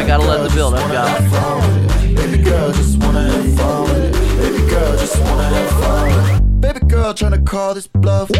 I 0.00 0.06
gotta 0.06 0.24
let 0.24 0.48
the 0.48 0.54
build 0.54 0.72
up 0.72 0.90
go. 0.90 2.14
Baby 2.14 2.42
girl, 2.42 2.72
just 2.72 2.98
wanna 3.00 3.20
have 3.20 3.54
fun. 3.54 4.12
Baby 4.38 4.70
girl, 4.70 4.96
just 4.96 5.20
wanna 5.20 5.44
have 5.44 5.70
fun. 5.72 6.60
Baby 6.60 6.80
girl, 6.86 7.12
tryna 7.12 7.46
call 7.46 7.74
this 7.74 7.86
bluff. 7.86 8.30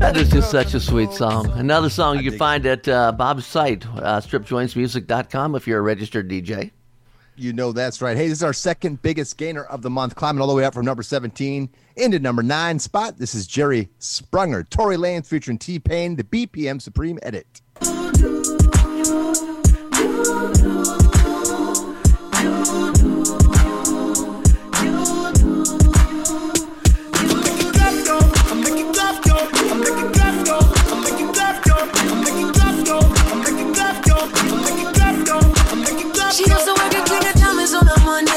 That 0.00 0.16
is 0.16 0.28
just 0.30 0.50
such 0.50 0.74
a 0.74 0.80
sweet 0.80 1.12
song. 1.12 1.52
Another 1.52 1.88
song 1.88 2.18
you 2.18 2.30
can 2.30 2.36
find 2.36 2.66
at 2.66 2.88
uh, 2.88 3.12
Bob's 3.12 3.46
site, 3.46 3.86
uh, 3.86 4.20
stripjointsmusic.com, 4.20 5.54
if 5.54 5.68
you're 5.68 5.78
a 5.78 5.82
registered 5.82 6.28
DJ. 6.28 6.72
You 7.36 7.52
know 7.52 7.70
that's 7.70 8.02
right. 8.02 8.16
Hey, 8.16 8.26
this 8.26 8.38
is 8.38 8.42
our 8.42 8.52
second 8.52 9.02
biggest 9.02 9.36
gainer 9.36 9.62
of 9.62 9.82
the 9.82 9.90
month, 9.90 10.16
climbing 10.16 10.40
all 10.40 10.48
the 10.48 10.54
way 10.54 10.64
up 10.64 10.74
from 10.74 10.84
number 10.84 11.04
17 11.04 11.70
into 11.94 12.18
number 12.18 12.42
nine 12.42 12.80
spot. 12.80 13.18
This 13.18 13.36
is 13.36 13.46
Jerry 13.46 13.88
Sprunger, 14.00 14.68
Tory 14.68 14.96
Lanez 14.96 15.28
featuring 15.28 15.58
T 15.58 15.78
Pain, 15.78 16.16
the 16.16 16.24
BPM 16.24 16.82
Supreme 16.82 17.20
Edit. 17.22 17.60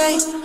On 0.03 0.42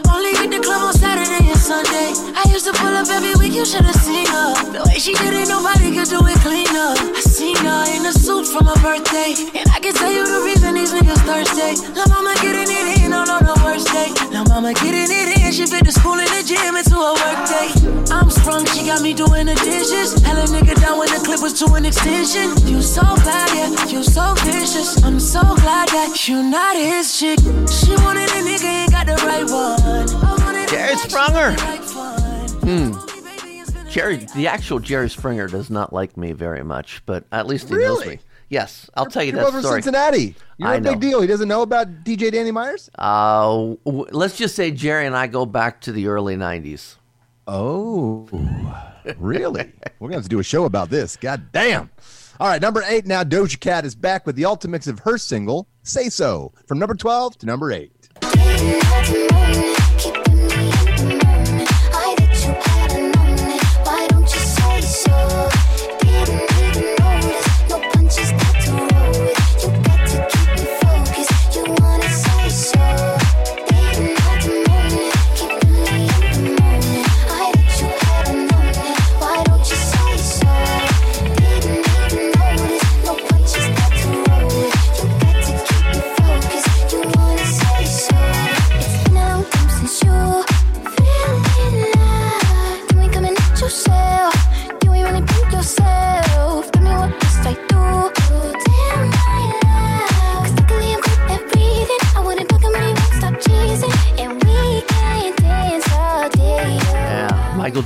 Sunday. 1.69 2.17
I 2.33 2.49
used 2.49 2.65
to 2.65 2.73
pull 2.73 2.89
up 2.97 3.13
every 3.13 3.37
week, 3.37 3.53
you 3.53 3.67
should 3.69 3.85
have 3.85 4.01
seen 4.01 4.25
her. 4.25 4.57
The 4.73 4.81
way 4.89 4.97
she 4.97 5.13
did 5.13 5.37
it, 5.37 5.53
nobody 5.53 5.93
could 5.93 6.09
do 6.09 6.17
it 6.25 6.41
cleaner. 6.41 6.97
I 6.97 7.21
seen 7.21 7.61
her 7.61 7.85
in 7.93 8.09
a 8.09 8.13
suit 8.17 8.49
for 8.49 8.65
my 8.65 8.73
birthday. 8.81 9.37
And 9.53 9.69
I 9.69 9.77
can 9.77 9.93
tell 9.93 10.09
you 10.09 10.25
the 10.25 10.41
reason 10.49 10.81
these 10.81 10.97
niggas 10.97 11.21
thirsty. 11.29 11.77
La 11.93 12.09
mama 12.09 12.33
getting 12.41 12.73
it 12.73 13.05
in 13.05 13.13
on, 13.13 13.29
on 13.29 13.45
the 13.45 13.53
worst 13.61 13.93
day. 13.93 14.09
La 14.33 14.49
mama 14.49 14.73
getting 14.73 15.13
it 15.13 15.29
in, 15.45 15.53
she 15.53 15.69
fit 15.69 15.85
the 15.85 15.93
school 15.93 16.17
and 16.17 16.33
the 16.33 16.41
gym 16.41 16.73
into 16.73 16.97
a 16.97 17.13
work 17.21 17.41
day. 17.45 17.69
I'm 18.17 18.33
sprung, 18.33 18.65
she 18.73 18.89
got 18.89 19.05
me 19.05 19.13
doing 19.13 19.45
the 19.45 19.57
dishes. 19.61 20.17
Hell 20.25 20.41
a 20.41 20.49
nigga 20.49 20.73
down 20.81 20.97
when 20.97 21.13
the 21.13 21.21
clip 21.21 21.45
was 21.45 21.53
to 21.61 21.69
an 21.77 21.85
extension. 21.85 22.49
You 22.65 22.81
so 22.81 23.05
bad, 23.29 23.53
yeah, 23.53 23.69
you 23.93 24.01
so 24.01 24.33
vicious. 24.41 25.05
I'm 25.05 25.21
so 25.21 25.45
glad 25.61 25.93
that 25.93 26.17
you 26.33 26.41
not 26.41 26.81
his 26.81 27.13
chick. 27.13 27.37
She 27.69 27.93
wanted 28.01 28.33
a 28.33 28.41
nigga, 28.41 28.89
ain't 28.89 28.93
got 28.97 29.05
the 29.05 29.21
right 29.29 29.45
one. 29.45 30.48
I 30.71 30.77
wanted 30.77 30.77
a 30.77 30.77
Jerry 30.77 30.95
nigga, 30.95 31.03
she 31.03 31.09
Sprunger. 31.09 31.35
wanted 31.35 31.59
the 31.59 31.65
right 31.65 31.85
fun. 31.85 32.49
Hmm. 33.83 33.89
Jerry, 33.91 34.17
the 34.37 34.47
actual 34.49 34.79
Jerry 34.81 35.09
Springer 35.09 35.47
does 35.49 35.71
not 35.71 35.93
like 35.93 36.17
me 36.17 36.33
very 36.33 36.63
much, 36.63 37.03
but 37.07 37.25
at 37.33 37.47
least 37.47 37.69
he 37.69 37.75
knows 37.77 38.01
Really? 38.01 38.17
me. 38.17 38.19
Yes, 38.51 38.89
I'll 38.95 39.07
tell 39.07 39.23
you 39.23 39.33
that 39.33 39.51
from 39.51 39.61
story. 39.61 39.83
Cincinnati. 39.83 40.35
You're 40.57 40.69
I 40.69 40.75
a 40.77 40.81
big 40.81 40.95
know. 40.95 41.01
deal. 41.01 41.21
He 41.21 41.27
doesn't 41.27 41.49
know 41.49 41.63
about 41.63 42.03
DJ 42.05 42.31
Danny 42.33 42.51
Myers? 42.51 42.89
Uh, 42.99 43.75
w- 43.85 44.07
let's 44.11 44.37
just 44.39 44.55
say 44.57 44.71
Jerry 44.71 45.07
and 45.07 45.15
I 45.17 45.27
go 45.27 45.45
back 45.47 45.81
to 45.83 45.93
the 45.93 46.07
early 46.09 46.35
'90s. 46.37 46.97
Oh, 47.47 48.27
really? 49.19 49.73
We're 49.99 50.09
going 50.09 50.13
to 50.13 50.17
have 50.17 50.23
to 50.25 50.29
do 50.29 50.39
a 50.39 50.43
show 50.45 50.65
about 50.67 50.91
this. 50.91 51.17
God 51.17 51.51
damn. 51.53 51.91
All 52.41 52.49
right, 52.49 52.61
number 52.61 52.83
eight 52.87 53.07
now. 53.07 53.23
Doja 53.25 53.59
Cat 53.59 53.85
is 53.85 53.95
back 53.95 54.27
with 54.27 54.37
the 54.37 54.45
ultimate 54.45 54.73
mix 54.73 54.87
of 54.87 54.99
her 55.01 55.17
single, 55.19 55.67
Say 55.83 56.09
So, 56.11 56.53
from 56.67 56.79
number 56.79 56.95
12 56.95 57.39
to 57.39 57.47
number 57.47 57.73
eight. 57.73 57.93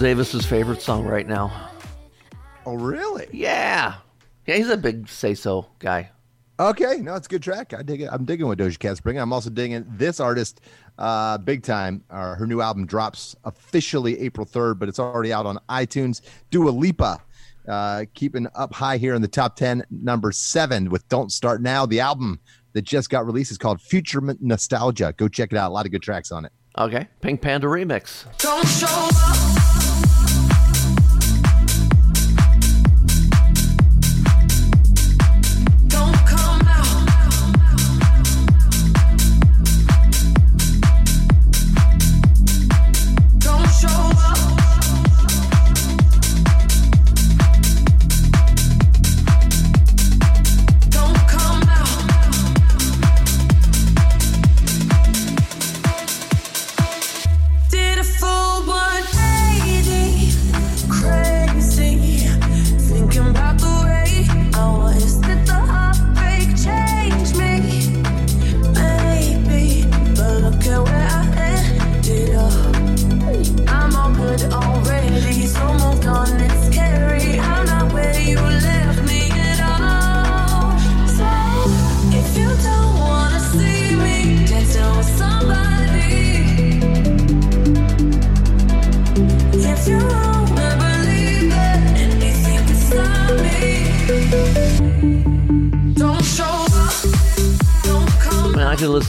Davis's 0.02 0.44
favorite 0.44 0.82
song 0.82 1.04
right 1.04 1.28
now. 1.28 1.70
Oh, 2.66 2.74
really? 2.74 3.28
Yeah, 3.30 3.94
yeah, 4.46 4.56
he's 4.56 4.68
a 4.68 4.76
big 4.76 5.08
say 5.08 5.32
so 5.32 5.68
guy. 5.78 6.10
Okay, 6.58 6.96
no, 6.96 7.14
it's 7.14 7.28
a 7.28 7.30
good 7.30 7.42
track. 7.42 7.72
I 7.72 7.82
dig 7.82 8.00
it. 8.00 8.08
I'm 8.10 8.24
digging 8.24 8.48
what 8.48 8.58
Doja 8.58 8.76
Cat's 8.76 9.00
bringing. 9.00 9.22
I'm 9.22 9.32
also 9.32 9.48
digging 9.48 9.84
this 9.88 10.18
artist 10.18 10.60
uh, 10.98 11.38
big 11.38 11.62
time. 11.62 12.02
Uh, 12.10 12.34
her 12.34 12.48
new 12.48 12.60
album 12.60 12.84
drops 12.84 13.36
officially 13.44 14.18
April 14.18 14.44
3rd, 14.44 14.80
but 14.80 14.88
it's 14.88 14.98
already 14.98 15.32
out 15.32 15.46
on 15.46 15.60
iTunes. 15.68 16.20
Dua 16.50 16.70
Lipa, 16.70 17.20
uh, 17.68 18.04
keeping 18.12 18.48
up 18.56 18.74
high 18.74 18.96
here 18.96 19.14
in 19.14 19.22
the 19.22 19.28
top 19.28 19.54
10, 19.54 19.84
number 19.88 20.32
seven 20.32 20.90
with 20.90 21.08
Don't 21.10 21.30
Start 21.30 21.62
Now. 21.62 21.86
The 21.86 22.00
album 22.00 22.40
that 22.72 22.82
just 22.82 23.08
got 23.08 23.24
released 23.24 23.52
is 23.52 23.58
called 23.58 23.80
Future 23.80 24.20
Nostalgia. 24.40 25.14
Go 25.16 25.28
check 25.28 25.52
it 25.52 25.58
out. 25.58 25.70
A 25.70 25.74
lot 25.74 25.86
of 25.86 25.92
good 25.92 26.02
tracks 26.02 26.32
on 26.32 26.44
it. 26.44 26.50
Okay, 26.76 27.06
Pink 27.20 27.40
Panda 27.40 27.68
remix. 27.68 28.24
Don't 28.38 28.66
show 28.66 28.86
up. 28.88 29.61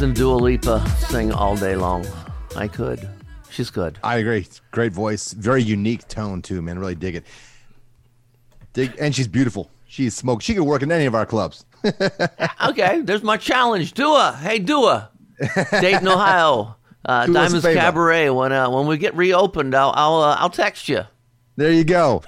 Man, 0.03 0.09
I 0.09 0.15
could 0.15 0.15
listen 0.15 0.15
to 0.15 0.19
Dua 0.19 0.35
Lipa 0.35 0.89
sing 1.07 1.31
all 1.31 1.55
day 1.55 1.75
long. 1.77 2.05
I 2.57 2.67
could. 2.67 3.07
She's 3.49 3.69
good. 3.69 3.99
I 4.03 4.17
agree. 4.17 4.45
Great 4.71 4.91
voice. 4.91 5.31
Very 5.31 5.63
unique 5.63 6.07
tone, 6.09 6.41
too, 6.41 6.61
man. 6.61 6.77
Really 6.77 6.95
dig 6.95 7.15
it. 7.15 7.25
Dig, 8.73 8.93
and 8.99 9.15
she's 9.15 9.29
beautiful. 9.29 9.69
She's 9.85 10.13
smoke. 10.13 10.41
She 10.41 10.55
could 10.55 10.63
work 10.63 10.81
in 10.81 10.91
any 10.91 11.05
of 11.05 11.15
our 11.15 11.25
clubs. 11.25 11.65
okay, 12.65 13.01
there's 13.01 13.23
my 13.23 13.37
challenge. 13.37 13.93
Dua, 13.93 14.37
hey 14.41 14.59
Dua, 14.59 15.09
Dayton, 15.71 16.07
Ohio, 16.07 16.75
uh, 17.05 17.25
Diamonds. 17.27 17.63
Cabaret. 17.63 18.29
When 18.31 18.51
uh, 18.51 18.69
when 18.71 18.87
we 18.87 18.97
get 18.97 19.15
reopened, 19.15 19.75
I'll 19.75 19.93
I'll 19.95 20.21
uh, 20.21 20.35
I'll 20.39 20.49
text 20.49 20.89
you. 20.89 21.01
There 21.55 21.71
you 21.71 21.83
go. 21.83 22.23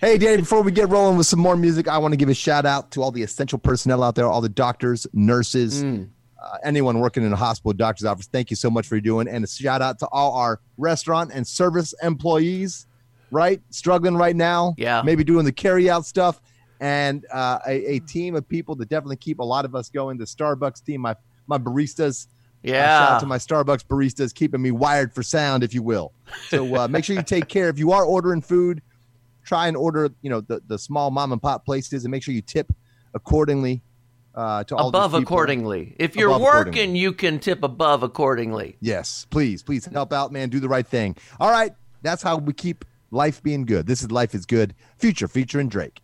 Hey, 0.00 0.16
Danny, 0.16 0.38
before 0.38 0.62
we 0.62 0.70
get 0.70 0.88
rolling 0.88 1.18
with 1.18 1.26
some 1.26 1.40
more 1.40 1.56
music, 1.56 1.88
I 1.88 1.98
want 1.98 2.12
to 2.12 2.16
give 2.16 2.28
a 2.28 2.34
shout 2.34 2.64
out 2.64 2.92
to 2.92 3.02
all 3.02 3.10
the 3.10 3.22
essential 3.22 3.58
personnel 3.58 4.02
out 4.04 4.14
there, 4.14 4.26
all 4.26 4.40
the 4.40 4.48
doctors, 4.48 5.06
nurses, 5.12 5.82
Mm. 5.82 6.08
Uh, 6.42 6.56
anyone 6.64 6.98
working 7.00 7.24
in 7.24 7.32
a 7.32 7.36
hospital, 7.36 7.72
doctor's 7.72 8.06
office. 8.06 8.26
Thank 8.26 8.50
you 8.50 8.56
so 8.56 8.70
much 8.70 8.86
for 8.86 9.00
doing. 9.00 9.28
And 9.28 9.44
a 9.44 9.48
shout 9.48 9.82
out 9.82 9.98
to 10.00 10.06
all 10.08 10.34
our 10.36 10.60
restaurant 10.78 11.30
and 11.34 11.46
service 11.46 11.94
employees, 12.02 12.86
right? 13.30 13.60
Struggling 13.70 14.16
right 14.16 14.34
now. 14.36 14.74
Yeah. 14.78 15.02
Maybe 15.02 15.24
doing 15.24 15.44
the 15.44 15.52
carry 15.52 15.90
out 15.90 16.06
stuff. 16.06 16.40
And 16.80 17.26
uh, 17.32 17.58
a, 17.66 17.96
a 17.96 17.98
team 18.00 18.34
of 18.36 18.48
people 18.48 18.74
that 18.76 18.88
definitely 18.88 19.16
keep 19.16 19.38
a 19.38 19.44
lot 19.44 19.64
of 19.66 19.74
us 19.74 19.90
going. 19.90 20.16
The 20.16 20.24
Starbucks 20.24 20.82
team, 20.84 21.02
my, 21.02 21.14
my 21.46 21.58
baristas. 21.58 22.26
Uh, 22.64 22.68
shout 22.68 22.74
Yeah. 22.74 23.08
out 23.16 23.20
to 23.20 23.26
my 23.26 23.36
Starbucks 23.38 23.84
baristas, 23.86 24.34
keeping 24.34 24.62
me 24.62 24.70
wired 24.70 25.14
for 25.14 25.22
sound, 25.22 25.62
if 25.62 25.74
you 25.74 25.82
will. 25.82 26.12
So 26.48 26.74
uh, 26.76 26.88
make 26.90 27.04
sure 27.04 27.16
you 27.16 27.22
take 27.22 27.48
care. 27.48 27.68
If 27.68 27.78
you 27.78 27.92
are 27.92 28.04
ordering 28.04 28.40
food, 28.40 28.80
try 29.44 29.68
and 29.68 29.76
order, 29.76 30.10
you 30.22 30.30
know, 30.30 30.40
the, 30.40 30.62
the 30.68 30.78
small 30.78 31.10
mom 31.10 31.32
and 31.32 31.40
pop 31.42 31.64
places, 31.66 32.04
and 32.04 32.10
make 32.12 32.22
sure 32.22 32.32
you 32.32 32.42
tip 32.42 32.72
accordingly. 33.14 33.82
Uh, 34.34 34.62
to 34.64 34.76
all 34.76 34.88
above 34.90 35.10
people. 35.10 35.22
accordingly. 35.22 35.96
If 35.98 36.14
you're 36.14 36.28
Above 36.30 36.42
working, 36.42 36.94
you 36.94 37.12
can 37.12 37.40
tip 37.40 37.64
above 37.64 38.04
accordingly. 38.04 38.76
Yes, 38.80 39.26
please, 39.28 39.62
please 39.62 39.86
help 39.86 40.12
out, 40.12 40.30
man. 40.30 40.50
Do 40.50 40.60
the 40.60 40.68
right 40.68 40.86
thing. 40.86 41.16
All 41.40 41.50
right, 41.50 41.72
that's 42.02 42.22
how 42.22 42.36
we 42.36 42.52
keep 42.52 42.84
life 43.10 43.42
being 43.42 43.64
good. 43.64 43.86
This 43.88 44.02
is 44.02 44.12
life 44.12 44.32
is 44.34 44.46
good. 44.46 44.74
Future 44.98 45.26
featuring 45.26 45.68
Drake. 45.68 46.00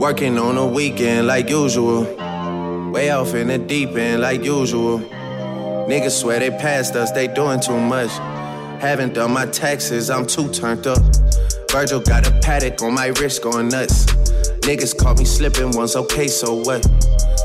Working 0.00 0.38
on 0.38 0.56
a 0.56 0.66
weekend 0.66 1.26
like 1.26 1.50
usual. 1.50 2.04
Way 2.90 3.10
off 3.10 3.34
in 3.34 3.48
the 3.48 3.58
deep 3.58 3.90
end 3.90 4.22
like 4.22 4.42
usual. 4.42 5.00
Niggas 5.90 6.18
swear 6.20 6.38
they 6.40 6.50
passed 6.50 6.94
us, 6.96 7.10
they 7.12 7.28
doing 7.28 7.60
too 7.60 7.78
much. 7.78 8.10
Haven't 8.80 9.12
done 9.12 9.32
my 9.32 9.44
taxes, 9.46 10.08
I'm 10.08 10.26
too 10.26 10.50
turned 10.52 10.86
up. 10.86 11.02
Virgil 11.70 12.00
got 12.00 12.26
a 12.26 12.32
Patek 12.40 12.82
on 12.82 12.94
my 12.94 13.08
wrist 13.20 13.42
going 13.42 13.68
nuts. 13.68 14.06
Niggas 14.66 14.96
caught 14.98 15.18
me 15.18 15.24
slipping 15.24 15.70
once, 15.70 15.94
okay, 15.94 16.26
so 16.26 16.54
what? 16.54 16.84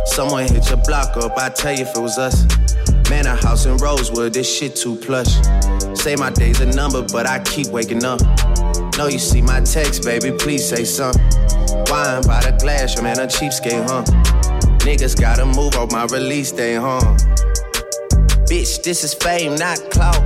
Someone 0.08 0.48
hit 0.48 0.68
your 0.68 0.82
block 0.86 1.16
up, 1.18 1.38
I 1.38 1.50
tell 1.50 1.74
you 1.74 1.84
if 1.84 1.96
it 1.96 2.00
was 2.00 2.18
us. 2.18 2.44
Man, 3.10 3.28
a 3.28 3.36
house 3.36 3.68
in 3.68 3.78
Rosewood, 3.78 4.34
this 4.34 4.52
shit 4.52 4.76
too 4.76 4.96
plush. 4.96 5.32
Say 5.94 6.16
my 6.16 6.32
day's 6.32 6.60
a 6.60 6.66
number, 6.66 7.04
but 7.04 7.28
I 7.28 7.40
keep 7.44 7.68
waking 7.68 8.04
up. 8.04 8.20
Know 8.98 9.08
you 9.08 9.20
see 9.20 9.44
my 9.44 9.60
text, 9.62 10.04
baby, 10.04 10.32
please 10.32 10.68
say 10.68 10.86
something. 10.86 11.22
Wine 11.88 12.24
by 12.24 12.42
the 12.42 12.58
glass, 12.60 12.96
your 12.96 13.04
man 13.04 13.20
a 13.20 13.28
cheapskate, 13.28 13.88
huh? 13.88 14.04
Niggas 14.80 15.20
gotta 15.20 15.46
move 15.46 15.76
on 15.76 15.90
my 15.92 16.06
release 16.06 16.52
day, 16.52 16.76
huh? 16.76 17.00
Bitch, 18.50 18.82
this 18.82 19.04
is 19.04 19.14
fame, 19.14 19.56
not 19.56 19.78
clout. 19.92 20.18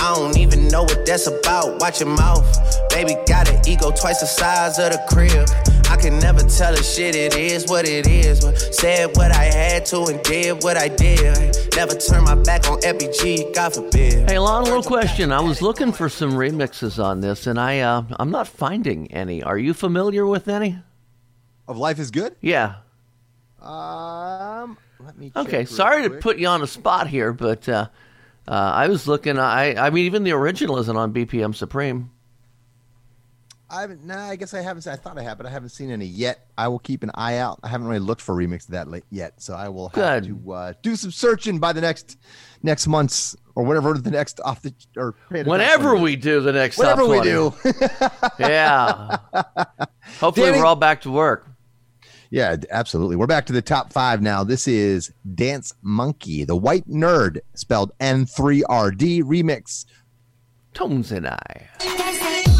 I 0.00 0.14
don't 0.14 0.36
even 0.36 0.68
know 0.68 0.82
what 0.82 1.06
that's 1.06 1.28
about. 1.28 1.80
Watch 1.80 2.00
your 2.00 2.08
mouth. 2.08 2.46
Baby 2.94 3.16
got 3.26 3.50
an 3.50 3.60
ego 3.66 3.90
twice 3.90 4.20
the 4.20 4.26
size 4.26 4.78
of 4.78 4.92
the 4.92 5.02
crib. 5.08 5.48
I 5.90 5.96
can 5.96 6.16
never 6.20 6.38
tell 6.42 6.72
a 6.72 6.80
shit, 6.80 7.16
it 7.16 7.34
is 7.34 7.66
what 7.66 7.88
it 7.88 8.06
is. 8.06 8.40
But 8.40 8.56
said 8.56 9.16
what 9.16 9.32
I 9.32 9.46
had 9.46 9.84
to 9.86 10.04
and 10.04 10.22
did 10.22 10.62
what 10.62 10.76
I 10.76 10.86
did. 10.86 11.56
Never 11.74 11.96
turn 11.96 12.22
my 12.22 12.36
back 12.36 12.70
on 12.70 12.80
FBG, 12.82 13.52
God 13.52 13.74
forbid. 13.74 14.30
Hey, 14.30 14.38
Lon, 14.38 14.62
little 14.62 14.80
question. 14.84 15.32
I 15.32 15.40
was 15.40 15.60
looking 15.60 15.90
for 15.90 16.08
some 16.08 16.34
remixes 16.34 17.02
on 17.02 17.20
this, 17.20 17.48
and 17.48 17.58
I 17.58 17.80
uh, 17.80 18.04
I'm 18.20 18.30
not 18.30 18.46
finding 18.46 19.10
any. 19.10 19.42
Are 19.42 19.58
you 19.58 19.74
familiar 19.74 20.24
with 20.24 20.46
any? 20.46 20.78
Of 21.66 21.76
Life 21.76 21.98
is 21.98 22.12
Good? 22.12 22.36
Yeah. 22.40 22.76
Um, 23.60 24.78
let 25.00 25.18
me. 25.18 25.32
Okay. 25.34 25.58
real 25.58 25.66
Sorry 25.66 26.02
to 26.04 26.10
put 26.10 26.38
you 26.38 26.46
on 26.46 26.62
a 26.62 26.68
spot 26.68 27.08
here, 27.08 27.32
but 27.32 27.68
uh, 27.68 27.88
uh, 28.46 28.52
I 28.52 28.86
was 28.86 29.08
looking. 29.08 29.36
I 29.36 29.74
I 29.74 29.90
mean, 29.90 30.04
even 30.04 30.22
the 30.22 30.30
original 30.30 30.78
isn't 30.78 30.96
on 30.96 31.12
BPM 31.12 31.56
Supreme. 31.56 32.12
I 33.74 33.80
haven't. 33.80 34.04
Nah, 34.04 34.28
I 34.28 34.36
guess 34.36 34.54
I 34.54 34.60
haven't. 34.60 34.86
I 34.86 34.94
thought 34.94 35.18
I 35.18 35.22
had, 35.22 35.36
but 35.36 35.46
I 35.46 35.50
haven't 35.50 35.70
seen 35.70 35.90
any 35.90 36.06
yet. 36.06 36.46
I 36.56 36.68
will 36.68 36.78
keep 36.78 37.02
an 37.02 37.10
eye 37.14 37.38
out. 37.38 37.58
I 37.64 37.68
haven't 37.68 37.88
really 37.88 37.98
looked 37.98 38.22
for 38.22 38.40
a 38.40 38.46
remix 38.46 38.66
of 38.66 38.72
that 38.72 38.88
late 38.88 39.02
yet, 39.10 39.42
so 39.42 39.54
I 39.54 39.68
will 39.68 39.88
have 39.88 40.22
Good. 40.22 40.44
to 40.44 40.52
uh, 40.52 40.72
do 40.82 40.94
some 40.94 41.10
searching 41.10 41.58
by 41.58 41.72
the 41.72 41.80
next 41.80 42.16
next 42.62 42.86
month's 42.86 43.34
or 43.56 43.64
whatever 43.64 43.94
the 43.94 44.12
next 44.12 44.40
off 44.44 44.62
the 44.62 44.72
or 44.96 45.16
Whenever 45.28 45.96
we 45.96 46.14
do 46.14 46.40
the 46.40 46.52
next 46.52 46.76
top 46.76 46.98
whatever 46.98 47.08
we 47.08 47.20
do. 47.22 47.52
yeah. 48.38 49.16
Hopefully, 50.20 50.50
Danny- 50.50 50.58
we're 50.58 50.66
all 50.66 50.76
back 50.76 51.00
to 51.02 51.10
work. 51.10 51.48
Yeah, 52.30 52.56
absolutely. 52.70 53.16
We're 53.16 53.26
back 53.26 53.46
to 53.46 53.52
the 53.52 53.62
top 53.62 53.92
five 53.92 54.22
now. 54.22 54.44
This 54.44 54.68
is 54.68 55.12
Dance 55.34 55.72
Monkey, 55.82 56.44
the 56.44 56.56
white 56.56 56.88
nerd, 56.88 57.38
spelled 57.54 57.92
N3RD 57.98 59.22
remix. 59.24 59.84
Tones 60.72 61.12
and 61.12 61.28
I. 61.28 62.53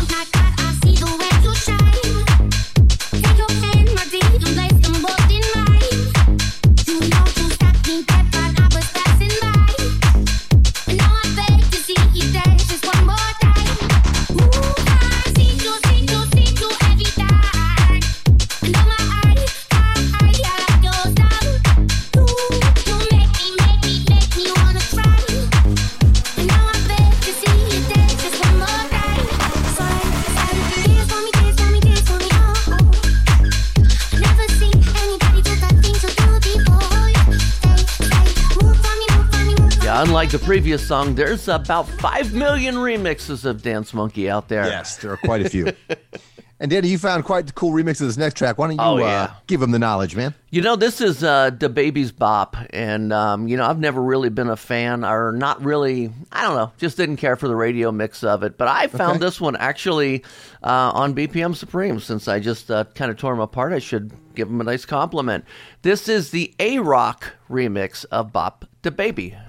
previous 40.45 40.87
song, 40.87 41.15
there's 41.15 41.49
about 41.49 41.89
5 41.89 42.35
million 42.35 42.75
remixes 42.75 43.45
of 43.45 43.63
Dance 43.63 43.95
Monkey 43.95 44.29
out 44.29 44.49
there. 44.49 44.67
Yes, 44.67 44.97
there 44.99 45.11
are 45.13 45.17
quite 45.17 45.45
a 45.45 45.49
few. 45.49 45.73
and 46.61 46.71
Danny, 46.71 46.89
you 46.89 46.99
found 46.99 47.25
quite 47.25 47.47
the 47.47 47.53
cool 47.55 47.71
remix 47.73 48.01
of 48.03 48.09
this 48.09 48.19
next 48.19 48.37
track. 48.37 48.59
Why 48.59 48.67
don't 48.67 48.77
you 48.77 48.83
Oh, 48.83 48.97
uh, 48.97 49.01
yeah. 49.01 49.35
give 49.47 49.61
them 49.61 49.71
the 49.71 49.79
knowledge, 49.79 50.15
man? 50.17 50.35
You 50.51 50.61
know, 50.61 50.77
this 50.77 51.01
is 51.01 51.25
uh, 51.25 51.51
DaBaby's 51.51 52.13
bop, 52.13 52.57
and 52.71 53.11
um, 53.13 53.49
you 53.49 53.57
know, 53.57 53.65
I've 53.65 53.79
never 53.79 54.03
really 54.03 54.29
been 54.29 54.51
a 54.51 54.57
fan, 54.57 55.03
or 55.03 55.33
not 55.33 55.65
really. 55.65 56.13
I 56.31 56.43
don't 56.43 56.57
know, 56.57 56.73
just 56.77 56.99
didn't 56.99 57.17
care 57.17 57.37
for 57.37 57.49
the 57.49 57.57
radio 57.57 57.91
mix 57.91 58.23
of 58.23 58.43
it. 58.43 58.59
But 58.59 58.69
I 58.69 58.89
found 58.89 59.17
Okay. 59.17 59.21
this 59.21 59.41
one 59.41 59.57
actually 59.57 60.25
uh, 60.63 60.93
on 60.95 61.15
BPM 61.15 61.57
Supreme. 61.57 62.01
Since 62.01 62.29
I 62.29 62.39
just 62.39 62.71
uh, 62.71 62.85
kind 62.95 63.11
of 63.11 63.17
tore 63.17 63.33
them 63.33 63.41
apart, 63.41 63.73
I 63.73 63.79
should 63.79 64.13
give 64.35 64.49
them 64.49 64.61
a 64.61 64.65
nice 64.65 64.85
compliment. 64.85 65.47
This 65.83 66.07
is 66.07 66.31
the 66.33 66.55
A 66.61 66.81
Rock 66.81 67.33
remix 67.51 68.05
of 68.11 68.31
"Bop 68.33 68.67
DaBaby." 68.83 69.41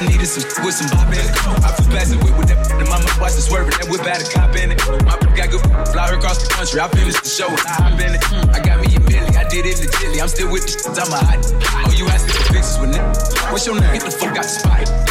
I 0.00 0.06
needed 0.08 0.32
some 0.32 0.64
with 0.64 0.72
some 0.72 0.88
bop 0.88 1.12
in 1.12 1.20
it. 1.20 1.28
I 1.60 1.76
flew 1.76 1.92
past 1.92 2.16
it 2.16 2.24
with, 2.24 2.32
with 2.38 2.48
that 2.48 2.56
and 2.72 2.88
mama 2.88 3.04
watched 3.20 3.36
it 3.36 3.44
swerving. 3.44 3.76
That 3.76 3.92
whip 3.92 4.00
had 4.00 4.24
a 4.24 4.28
cop 4.32 4.56
in 4.56 4.72
it. 4.72 4.80
My 5.04 5.12
got 5.36 5.52
good 5.52 5.60
fly 5.92 6.08
across 6.08 6.40
the 6.40 6.48
country. 6.48 6.80
I 6.80 6.88
finished 6.88 7.20
the 7.20 7.28
show 7.28 7.52
and 7.52 7.60
I 7.68 7.76
hop 7.76 8.00
in 8.00 8.16
it. 8.16 8.24
I 8.48 8.64
got 8.64 8.80
me 8.80 8.96
a 8.96 9.00
Billy. 9.00 9.36
I 9.36 9.44
did 9.52 9.68
it 9.68 9.76
legitly. 9.76 10.22
I'm 10.22 10.28
still 10.32 10.48
with 10.50 10.64
the 10.64 10.72
shit. 10.72 10.96
I'm 10.96 11.12
a 11.12 11.20
hot. 11.20 11.44
Oh, 11.84 11.92
you 11.92 12.08
asking 12.08 12.32
for 12.32 12.48
fixes 12.48 12.80
with 12.80 12.96
it? 12.96 13.04
What's 13.52 13.66
your 13.66 13.76
name? 13.76 13.92
Get 13.92 14.08
the 14.08 14.10
fuck 14.10 14.32
out 14.32 14.48
the 14.48 14.48
spot. 14.48 15.09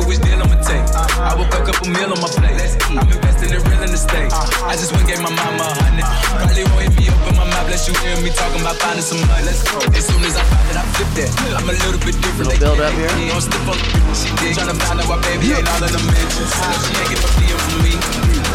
Trying 0.00 0.08
to 0.08 0.08
figure 0.08 0.08
which 0.08 0.20
deal 0.24 0.40
I'ma 0.40 0.56
take. 0.64 0.86
I 1.20 1.34
woke 1.36 1.52
up, 1.52 1.66
couple 1.68 1.88
meal 1.92 2.12
on 2.12 2.20
my 2.20 2.30
plate. 2.32 2.56
Let's 2.56 2.76
eat. 2.88 2.96
I'm 2.96 3.08
investing 3.10 3.52
in 3.52 3.60
real 3.68 3.82
estate. 3.84 4.32
I 4.64 4.74
just 4.76 4.92
went 4.92 5.06
gave 5.06 5.20
my 5.20 5.28
mama 5.28 5.60
a 5.60 5.74
hundred. 5.76 6.06
Probably 6.32 6.64
won't 6.72 6.88
hit 6.88 6.94
me 6.96 7.04
up 7.12 7.20
in 7.28 7.34
my 7.36 7.44
mouth. 7.44 7.68
Let 7.68 7.84
you 7.84 7.94
hear 8.00 8.16
me 8.24 8.30
talking 8.32 8.60
about 8.60 8.76
finding 8.80 9.04
some 9.04 9.20
money. 9.28 9.44
Let's 9.44 9.62
go. 9.66 9.76
As 9.92 10.04
soon 10.06 10.24
as 10.24 10.36
I 10.36 10.44
find 10.48 10.68
it, 10.72 10.76
I 10.80 10.84
flip 10.96 11.10
that. 11.20 11.30
I'm 11.56 11.68
a 11.68 11.74
little 11.76 12.00
bit 12.00 12.16
different. 12.16 12.48
Little 12.48 12.76
build 12.76 12.80
up 12.80 12.94
here. 12.96 13.12
They 13.12 13.28
don't 13.28 13.44
slip 13.44 13.68
on 13.68 13.78
she 14.16 14.28
did. 14.40 14.56
Tryna 14.56 14.76
find 14.80 15.00
out 15.00 15.08
why 15.08 15.18
baby 15.20 15.52
ain't 15.52 15.68
all 15.68 15.84
in 15.84 15.92
the 15.92 16.02
mentions. 16.08 16.50
She 16.50 16.92
ain't 16.96 17.08
get 17.12 17.20
no 17.20 17.28
DM 17.36 17.58
from 17.60 17.78
me. 17.84 17.94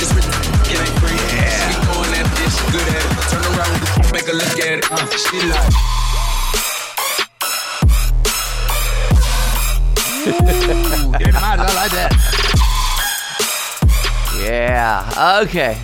This 0.02 0.12
rich 0.18 0.28
it 0.66 0.82
ain't 0.82 0.98
free. 0.98 1.14
She 1.14 1.74
going 1.86 2.12
that 2.18 2.28
bitch, 2.34 2.58
good 2.74 2.88
at 2.90 3.02
it. 3.06 3.12
Turn 3.30 3.44
around 3.54 3.70
with 3.70 3.82
the 3.86 4.10
make 4.12 4.26
her 4.28 4.36
look 4.36 4.58
at 4.58 4.82
it. 4.82 4.86
Uh, 4.90 5.06
she 5.14 5.38
like. 5.46 6.25
Get 10.26 11.28
him 11.28 11.36
out. 11.36 11.60
I 11.60 11.74
like 11.76 11.92
that. 11.92 12.12
Yeah. 14.42 15.42
Okay. 15.44 15.78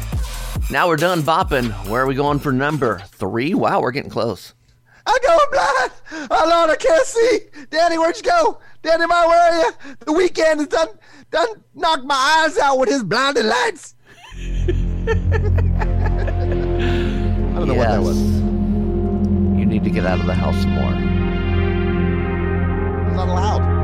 Now 0.71 0.87
we're 0.87 0.95
done 0.95 1.21
bopping. 1.21 1.71
Where 1.87 2.01
are 2.01 2.07
we 2.07 2.15
going 2.15 2.39
for 2.39 2.51
number 2.51 2.99
three? 3.07 3.53
Wow, 3.53 3.81
we're 3.81 3.91
getting 3.91 4.09
close. 4.09 4.55
I'm 5.05 5.17
going 5.21 5.47
blind. 5.51 5.91
Oh 6.31 6.45
Lord, 6.49 6.71
I 6.71 6.75
can't 6.75 7.05
see. 7.05 7.39
Danny, 7.69 7.99
where'd 7.99 8.17
you 8.17 8.23
go? 8.23 8.59
Danny, 8.81 9.05
my 9.05 9.27
where 9.27 9.39
are 9.39 9.59
you? 9.59 9.71
The 9.99 10.11
Weeknd 10.11 10.57
has 10.57 10.67
done 10.67 10.87
done 11.29 11.47
knocked 11.75 12.05
my 12.05 12.43
eyes 12.45 12.57
out 12.57 12.79
with 12.79 12.89
his 12.89 13.03
blinding 13.03 13.45
lights. 13.45 13.95
I 14.35 14.73
don't 17.53 17.67
know 17.67 17.75
what 17.75 17.89
that 17.89 18.01
was. 18.01 18.19
You 18.19 19.65
need 19.65 19.83
to 19.83 19.89
get 19.91 20.05
out 20.05 20.19
of 20.19 20.25
the 20.25 20.33
house 20.33 20.65
more. 20.65 20.93
I'm 23.07 23.15
not 23.15 23.27
allowed. 23.27 23.80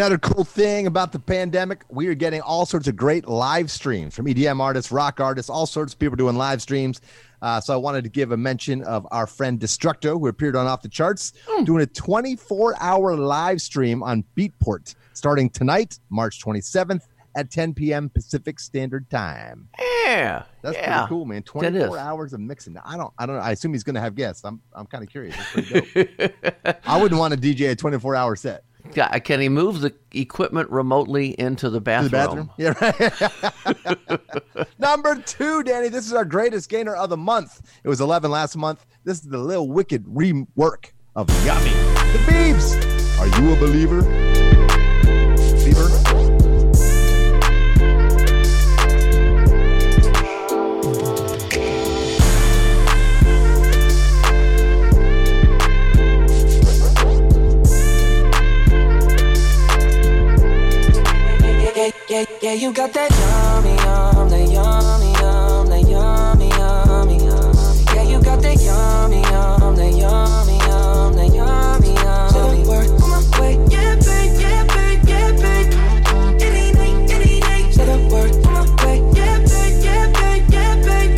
Another 0.00 0.16
cool 0.16 0.44
thing 0.44 0.86
about 0.86 1.12
the 1.12 1.18
pandemic, 1.18 1.84
we 1.90 2.06
are 2.06 2.14
getting 2.14 2.40
all 2.40 2.64
sorts 2.64 2.88
of 2.88 2.96
great 2.96 3.28
live 3.28 3.70
streams 3.70 4.16
from 4.16 4.24
EDM 4.24 4.58
artists, 4.58 4.90
rock 4.90 5.20
artists, 5.20 5.50
all 5.50 5.66
sorts 5.66 5.92
of 5.92 5.98
people 5.98 6.16
doing 6.16 6.36
live 6.36 6.62
streams. 6.62 7.02
Uh, 7.42 7.60
so 7.60 7.74
I 7.74 7.76
wanted 7.76 8.04
to 8.04 8.08
give 8.08 8.32
a 8.32 8.36
mention 8.36 8.82
of 8.84 9.06
our 9.10 9.26
friend 9.26 9.60
Destructo, 9.60 10.18
who 10.18 10.28
appeared 10.28 10.56
on 10.56 10.66
Off 10.66 10.80
the 10.80 10.88
Charts, 10.88 11.34
doing 11.64 11.82
a 11.82 11.86
24 11.86 12.76
hour 12.80 13.14
live 13.14 13.60
stream 13.60 14.02
on 14.02 14.24
Beatport 14.34 14.94
starting 15.12 15.50
tonight, 15.50 15.98
March 16.08 16.42
27th 16.42 17.02
at 17.36 17.50
10 17.50 17.74
p.m. 17.74 18.08
Pacific 18.08 18.58
Standard 18.58 19.10
Time. 19.10 19.68
Yeah, 19.78 20.44
That's 20.62 20.78
yeah. 20.78 21.00
pretty 21.00 21.08
cool, 21.10 21.26
man. 21.26 21.42
24 21.42 21.98
hours 21.98 22.32
of 22.32 22.40
mixing. 22.40 22.74
I 22.78 22.96
don't, 22.96 23.12
I 23.18 23.26
don't 23.26 23.36
know. 23.36 23.42
I 23.42 23.50
assume 23.50 23.74
he's 23.74 23.84
going 23.84 23.96
to 23.96 24.00
have 24.00 24.14
guests. 24.14 24.46
I'm, 24.46 24.62
I'm 24.72 24.86
kind 24.86 25.04
of 25.04 25.10
curious. 25.10 25.36
That's 25.36 25.68
pretty 25.68 26.10
dope. 26.16 26.76
I 26.86 27.00
wouldn't 27.00 27.18
want 27.18 27.34
to 27.34 27.38
DJ 27.38 27.70
a 27.70 27.76
24 27.76 28.16
hour 28.16 28.34
set. 28.34 28.64
Can 28.92 29.40
he 29.40 29.48
move 29.48 29.80
the 29.80 29.94
equipment 30.12 30.70
remotely 30.70 31.38
into 31.38 31.70
the 31.70 31.80
bathroom? 31.80 32.50
the 32.56 32.74
bathroom. 32.76 33.10
Yeah, 33.56 34.16
right. 34.56 34.68
Number 34.78 35.16
two, 35.16 35.62
Danny. 35.62 35.88
This 35.88 36.06
is 36.06 36.12
our 36.12 36.24
greatest 36.24 36.68
gainer 36.68 36.94
of 36.94 37.10
the 37.10 37.16
month. 37.16 37.60
It 37.84 37.88
was 37.88 38.00
11 38.00 38.30
last 38.30 38.56
month. 38.56 38.86
This 39.04 39.18
is 39.18 39.28
the 39.28 39.38
Lil 39.38 39.68
Wicked 39.68 40.04
rework 40.04 40.92
of 41.16 41.28
Yummy. 41.44 41.70
The 41.70 42.18
Beebs. 42.26 43.20
Are 43.20 43.40
you 43.40 43.52
a 43.52 43.56
believer? 43.56 44.49
Yeah, 62.20 62.26
yeah, 62.42 62.52
you 62.52 62.70
got 62.70 62.92
that 62.92 63.10
yummy, 63.16 63.70
yum, 63.80 64.28
that 64.28 64.52
yummy, 64.52 65.12
yum, 65.20 65.66
that 65.70 65.88
yummy, 65.88 66.48
yummy, 66.50 67.16
yum. 67.24 67.54
Yeah, 67.94 68.02
you 68.02 68.22
got 68.22 68.42
that 68.42 68.60
yummy, 68.60 69.22
yum, 69.22 69.74
that 69.76 69.94
yummy, 69.96 70.58
yum, 70.68 71.14
that 71.16 71.32
yummy, 71.32 71.94
yum. 71.96 72.28
Say 72.28 72.44
the 72.44 72.68
word 72.68 72.88
on 73.00 73.08
my 73.08 73.40
way, 73.40 73.56
yeah, 73.72 73.96
babe, 73.96 74.36
yeah, 74.38 74.64
babe, 74.68 75.00
yeah, 75.08 75.32
babe. 75.32 75.72
Any 76.44 76.72
night, 76.76 77.10
any 77.10 77.40
night. 77.40 77.72
Say 77.72 77.86
the 77.86 77.96
word 78.12 78.32
on 78.44 78.52
my 78.52 78.84
way, 78.84 79.00
yeah, 79.16 79.38
babe, 79.38 79.80
yeah, 79.80 80.12
babe, 80.12 80.44
yeah, 80.52 80.76
babe. 80.84 81.16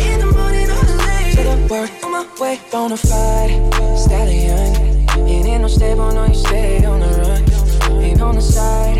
In 0.00 0.20
the 0.20 0.32
morning 0.32 0.70
or 0.72 0.80
the 0.80 0.96
late. 0.96 1.34
Say 1.36 1.44
the 1.44 1.56
word 1.68 1.90
on 2.02 2.10
my 2.10 2.24
way, 2.40 2.56
bonafide 2.72 3.52
stallion. 3.98 5.04
It 5.28 5.44
ain't 5.44 5.60
no 5.60 5.68
stable, 5.68 6.10
no, 6.10 6.24
you 6.24 6.34
stay 6.34 6.82
on 6.86 7.00
the 7.00 7.08
run. 7.20 8.02
Ain't 8.02 8.22
on 8.22 8.34
the 8.34 8.40
side, 8.40 8.96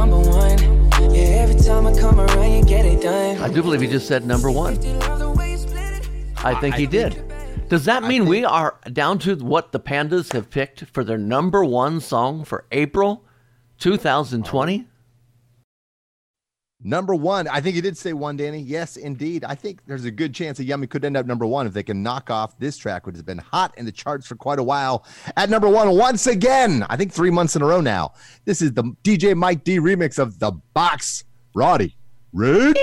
number 0.00 0.18
one. 0.18 0.58
Yeah, 1.12 1.44
every 1.44 1.60
time 1.60 1.86
I 1.86 1.94
come 1.94 2.18
around, 2.18 2.52
you 2.52 2.64
get 2.64 2.86
it 2.86 3.02
done. 3.02 3.36
I 3.36 3.52
do 3.52 3.62
believe 3.62 3.82
he 3.82 3.86
just 3.86 4.08
said 4.08 4.24
number 4.24 4.50
one. 4.50 4.78
I 6.42 6.58
think 6.58 6.76
he 6.76 6.86
did. 6.86 7.22
Does 7.68 7.84
that 7.84 8.02
mean 8.04 8.24
we 8.24 8.42
are 8.42 8.78
down 8.90 9.18
to 9.20 9.36
what 9.36 9.72
the 9.72 9.78
Pandas 9.78 10.32
have 10.32 10.48
picked 10.48 10.86
for 10.86 11.04
their 11.04 11.18
number 11.18 11.62
one 11.62 12.00
song 12.00 12.44
for 12.44 12.64
April 12.72 13.24
2020? 13.78 14.86
Number 16.82 17.14
one. 17.14 17.46
I 17.46 17.60
think 17.60 17.76
you 17.76 17.82
did 17.82 17.96
say 17.98 18.14
one, 18.14 18.36
Danny. 18.36 18.58
Yes, 18.58 18.96
indeed. 18.96 19.44
I 19.44 19.54
think 19.54 19.80
there's 19.86 20.06
a 20.06 20.10
good 20.10 20.34
chance 20.34 20.56
that 20.56 20.64
Yummy 20.64 20.86
could 20.86 21.04
end 21.04 21.16
up 21.16 21.26
number 21.26 21.44
one 21.44 21.66
if 21.66 21.74
they 21.74 21.82
can 21.82 22.02
knock 22.02 22.30
off 22.30 22.58
this 22.58 22.78
track, 22.78 23.06
which 23.06 23.16
has 23.16 23.22
been 23.22 23.38
hot 23.38 23.74
in 23.76 23.84
the 23.84 23.92
charts 23.92 24.26
for 24.26 24.34
quite 24.34 24.58
a 24.58 24.62
while. 24.62 25.04
At 25.36 25.50
number 25.50 25.68
one, 25.68 25.90
once 25.96 26.26
again, 26.26 26.86
I 26.88 26.96
think 26.96 27.12
three 27.12 27.30
months 27.30 27.54
in 27.54 27.62
a 27.62 27.66
row 27.66 27.82
now. 27.82 28.12
This 28.46 28.62
is 28.62 28.72
the 28.72 28.84
DJ 29.04 29.36
Mike 29.36 29.62
D 29.62 29.78
remix 29.78 30.18
of 30.18 30.38
The 30.38 30.52
Box. 30.72 31.24
Roddy 31.54 31.96
Ricch. 32.34 32.76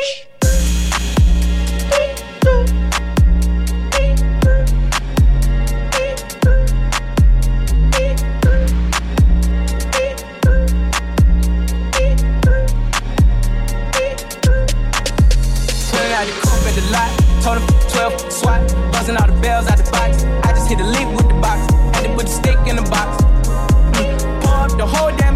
Damn. 25.18 25.36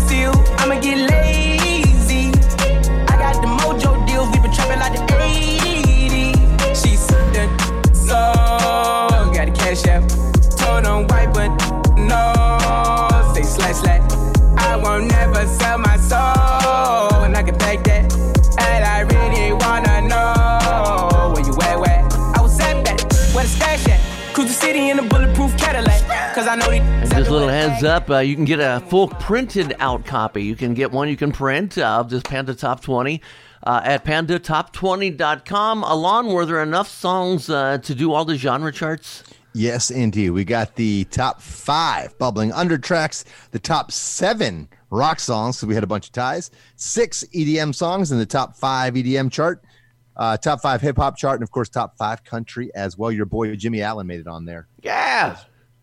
I'ma 0.59 0.79
get 0.79 1.09
lazy. 1.09 1.40
A 27.31 27.33
little 27.33 27.47
heads 27.47 27.81
up, 27.85 28.09
uh, 28.09 28.17
you 28.17 28.35
can 28.35 28.43
get 28.43 28.59
a 28.59 28.83
full 28.89 29.07
printed 29.07 29.73
out 29.79 30.05
copy. 30.05 30.43
You 30.43 30.53
can 30.53 30.73
get 30.73 30.91
one 30.91 31.07
you 31.07 31.15
can 31.15 31.31
print 31.31 31.77
of 31.77 32.09
this 32.09 32.21
Panda 32.23 32.53
Top 32.53 32.81
20 32.81 33.21
uh, 33.63 33.81
at 33.85 34.03
pandatop20.com. 34.03 35.83
Alon, 35.83 36.27
were 36.27 36.45
there 36.45 36.61
enough 36.61 36.89
songs 36.89 37.49
uh, 37.49 37.77
to 37.77 37.95
do 37.95 38.11
all 38.11 38.25
the 38.25 38.35
genre 38.35 38.69
charts? 38.73 39.23
Yes, 39.53 39.91
indeed. 39.91 40.31
We 40.31 40.43
got 40.43 40.75
the 40.75 41.05
top 41.05 41.41
five 41.41 42.17
bubbling 42.17 42.51
under 42.51 42.77
tracks, 42.77 43.23
the 43.51 43.59
top 43.59 43.93
seven 43.93 44.67
rock 44.89 45.21
songs. 45.21 45.57
So 45.57 45.67
we 45.67 45.73
had 45.73 45.85
a 45.85 45.87
bunch 45.87 46.07
of 46.07 46.11
ties, 46.11 46.51
six 46.75 47.23
EDM 47.33 47.73
songs 47.73 48.11
in 48.11 48.17
the 48.17 48.25
top 48.25 48.57
five 48.57 48.95
EDM 48.95 49.31
chart, 49.31 49.63
uh, 50.17 50.35
top 50.35 50.59
five 50.61 50.81
hip 50.81 50.97
hop 50.97 51.15
chart, 51.15 51.35
and 51.35 51.43
of 51.43 51.51
course, 51.51 51.69
top 51.69 51.97
five 51.97 52.25
country 52.25 52.75
as 52.75 52.97
well. 52.97 53.09
Your 53.09 53.25
boy 53.25 53.55
Jimmy 53.55 53.81
Allen 53.81 54.05
made 54.05 54.19
it 54.19 54.27
on 54.27 54.43
there. 54.43 54.67
Yeah. 54.83 55.37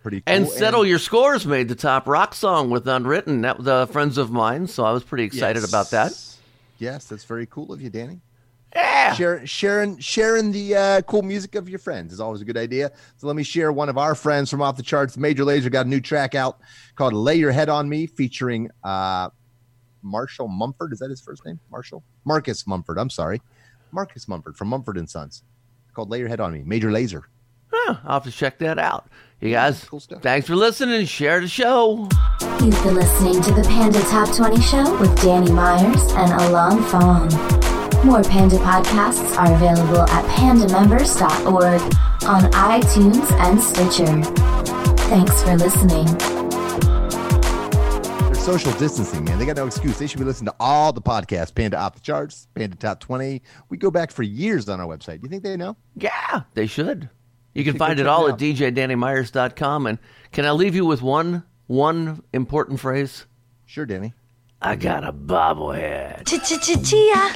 Pretty 0.09 0.23
cool. 0.23 0.35
And 0.35 0.49
Settle 0.49 0.87
Your 0.87 0.99
Scores 0.99 1.45
made 1.47 1.69
the 1.69 1.75
top 1.75 2.09
rock 2.09 2.33
song 2.35 2.71
with 2.71 2.89
Unwritten. 2.89 3.43
That 3.43 3.59
was 3.59 3.67
uh, 3.69 3.85
friends 3.85 4.17
of 4.17 4.31
mine, 4.31 4.67
so 4.67 4.83
I 4.85 4.93
was 4.93 5.05
pretty 5.05 5.25
excited 5.25 5.61
Yes. 5.61 5.69
about 5.69 5.91
that. 5.91 6.13
Yes, 6.79 7.05
that's 7.05 7.25
very 7.25 7.45
cool 7.45 7.75
of 7.75 7.83
you, 7.83 7.91
Danny. 7.91 8.23
Yeah. 8.75 9.13
Share, 9.13 9.47
sharing 9.47 9.99
sharing 9.99 10.51
the 10.51 10.75
uh, 10.75 11.01
cool 11.03 11.21
music 11.21 11.57
of 11.57 11.69
your 11.69 11.79
friends 11.79 12.15
is 12.15 12.21
always 12.21 12.41
a 12.41 12.47
good 12.47 12.57
idea. 12.57 12.91
So 13.19 13.27
let 13.27 13.37
me 13.37 13.43
share 13.43 13.71
one 13.71 13.91
of 13.91 13.99
our 13.99 14.15
friends 14.15 14.49
from 14.49 14.63
off 14.63 14.79
the 14.79 14.83
charts. 14.83 15.19
Major 15.19 15.45
Lazer 15.45 15.71
got 15.71 15.85
a 15.85 15.89
new 15.91 16.01
track 16.01 16.35
out 16.35 16.59
called 16.97 17.13
"Lay 17.13 17.37
Your 17.37 17.53
Head 17.53 17.69
on 17.69 17.87
Me," 17.87 18.07
featuring 18.07 18.71
uh, 18.85 19.29
Marshall 20.03 20.49
Mumford. 20.49 20.95
Is 20.95 21.01
that 21.01 21.11
his 21.11 21.21
first 21.21 21.45
name? 21.45 21.61
Marshall 21.71 22.03
Marcus 22.25 22.67
Mumford. 22.67 22.97
I'm 22.99 23.11
sorry, 23.11 23.43
Marcus 23.93 24.27
Mumford 24.27 24.57
from 24.57 24.69
Mumford 24.69 24.97
and 24.97 25.09
Sons. 25.11 25.43
Called 25.93 26.09
"Lay 26.09 26.19
Your 26.21 26.29
Head 26.29 26.41
on 26.41 26.55
Me." 26.55 26.63
Major 26.65 26.91
Lazer. 26.91 27.25
Huh, 27.71 27.97
I'll 28.05 28.15
have 28.15 28.25
to 28.25 28.31
check 28.31 28.59
that 28.59 28.79
out. 28.79 29.09
You 29.41 29.51
guys, 29.51 29.85
thanks 30.21 30.49
for 30.49 30.57
listening. 30.57 31.07
Share 31.07 31.41
the 31.41 31.47
show. 31.49 32.09
You've 32.61 32.83
been 32.83 32.95
listening 32.97 33.41
to 33.43 33.53
the 33.53 33.63
Panda 33.69 34.01
Top 34.03 34.35
20 34.35 34.61
Show 34.61 34.99
with 34.99 35.15
Danny 35.23 35.53
Myers 35.53 36.03
and 36.15 36.33
Alon 36.43 36.83
Fong. 36.85 37.29
More 38.05 38.23
Panda 38.23 38.57
podcasts 38.57 39.37
are 39.39 39.55
available 39.55 40.01
at 40.01 40.25
pandamembers.org 40.37 41.81
on 42.25 42.51
iTunes 42.53 43.31
and 43.41 43.61
Stitcher. 43.61 44.23
Thanks 45.09 45.43
for 45.43 45.57
listening. 45.57 46.07
They're 48.27 48.35
social 48.35 48.73
distancing, 48.73 49.25
man. 49.25 49.39
They 49.39 49.47
got 49.47 49.57
no 49.57 49.67
excuse. 49.67 49.99
They 49.99 50.09
should 50.09 50.19
be 50.19 50.25
listening 50.25 50.47
to 50.47 50.57
all 50.59 50.93
the 50.93 51.03
podcasts. 51.03 51.55
Panda 51.55 51.79
Off 51.79 51.95
the 51.95 52.01
Charts, 52.01 52.49
Panda 52.55 52.77
Top 52.77 52.99
20. 52.99 53.41
We 53.69 53.77
go 53.77 53.91
back 53.93 54.11
for 54.11 54.25
years 54.25 54.69
on 54.69 54.81
our 54.81 54.87
website. 54.87 55.21
Do 55.21 55.25
you 55.25 55.29
think 55.29 55.45
they 55.45 55.57
know? 55.57 55.77
Yeah, 55.97 56.43
they 56.55 56.67
should. 56.67 57.09
You 57.59 57.65
can 57.65 57.77
find 57.77 57.99
it 57.99 58.05
check 58.05 58.13
all 58.13 58.29
it 58.29 58.35
at 58.35 58.39
djdannymyers.com. 58.39 59.89
And 59.89 59.99
can 60.31 60.45
I 60.45 60.53
leave 60.53 60.77
you 60.77 60.87
with 60.87 61.03
one 61.03 61.43
one 61.67 62.23
important 62.33 62.79
phrase? 62.79 63.27
Sure, 63.67 63.85
Danny. 63.85 64.15
I 64.63 64.77
got 64.77 65.03
a 65.03 65.13
bobblehead. 65.13 66.27
Chia. 66.85 67.33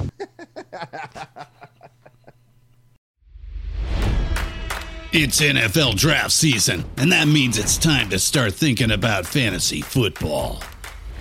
It's 5.15 5.43
NFL 5.43 5.97
draft 5.97 6.31
season, 6.31 6.85
and 6.97 7.13
that 7.13 7.29
means 7.29 7.59
it's 7.59 7.77
time 7.77 8.09
to 8.11 8.19
start 8.19 8.55
thinking 8.55 8.93
about 8.93 9.27
fantasy 9.27 9.83
football. 9.83 10.63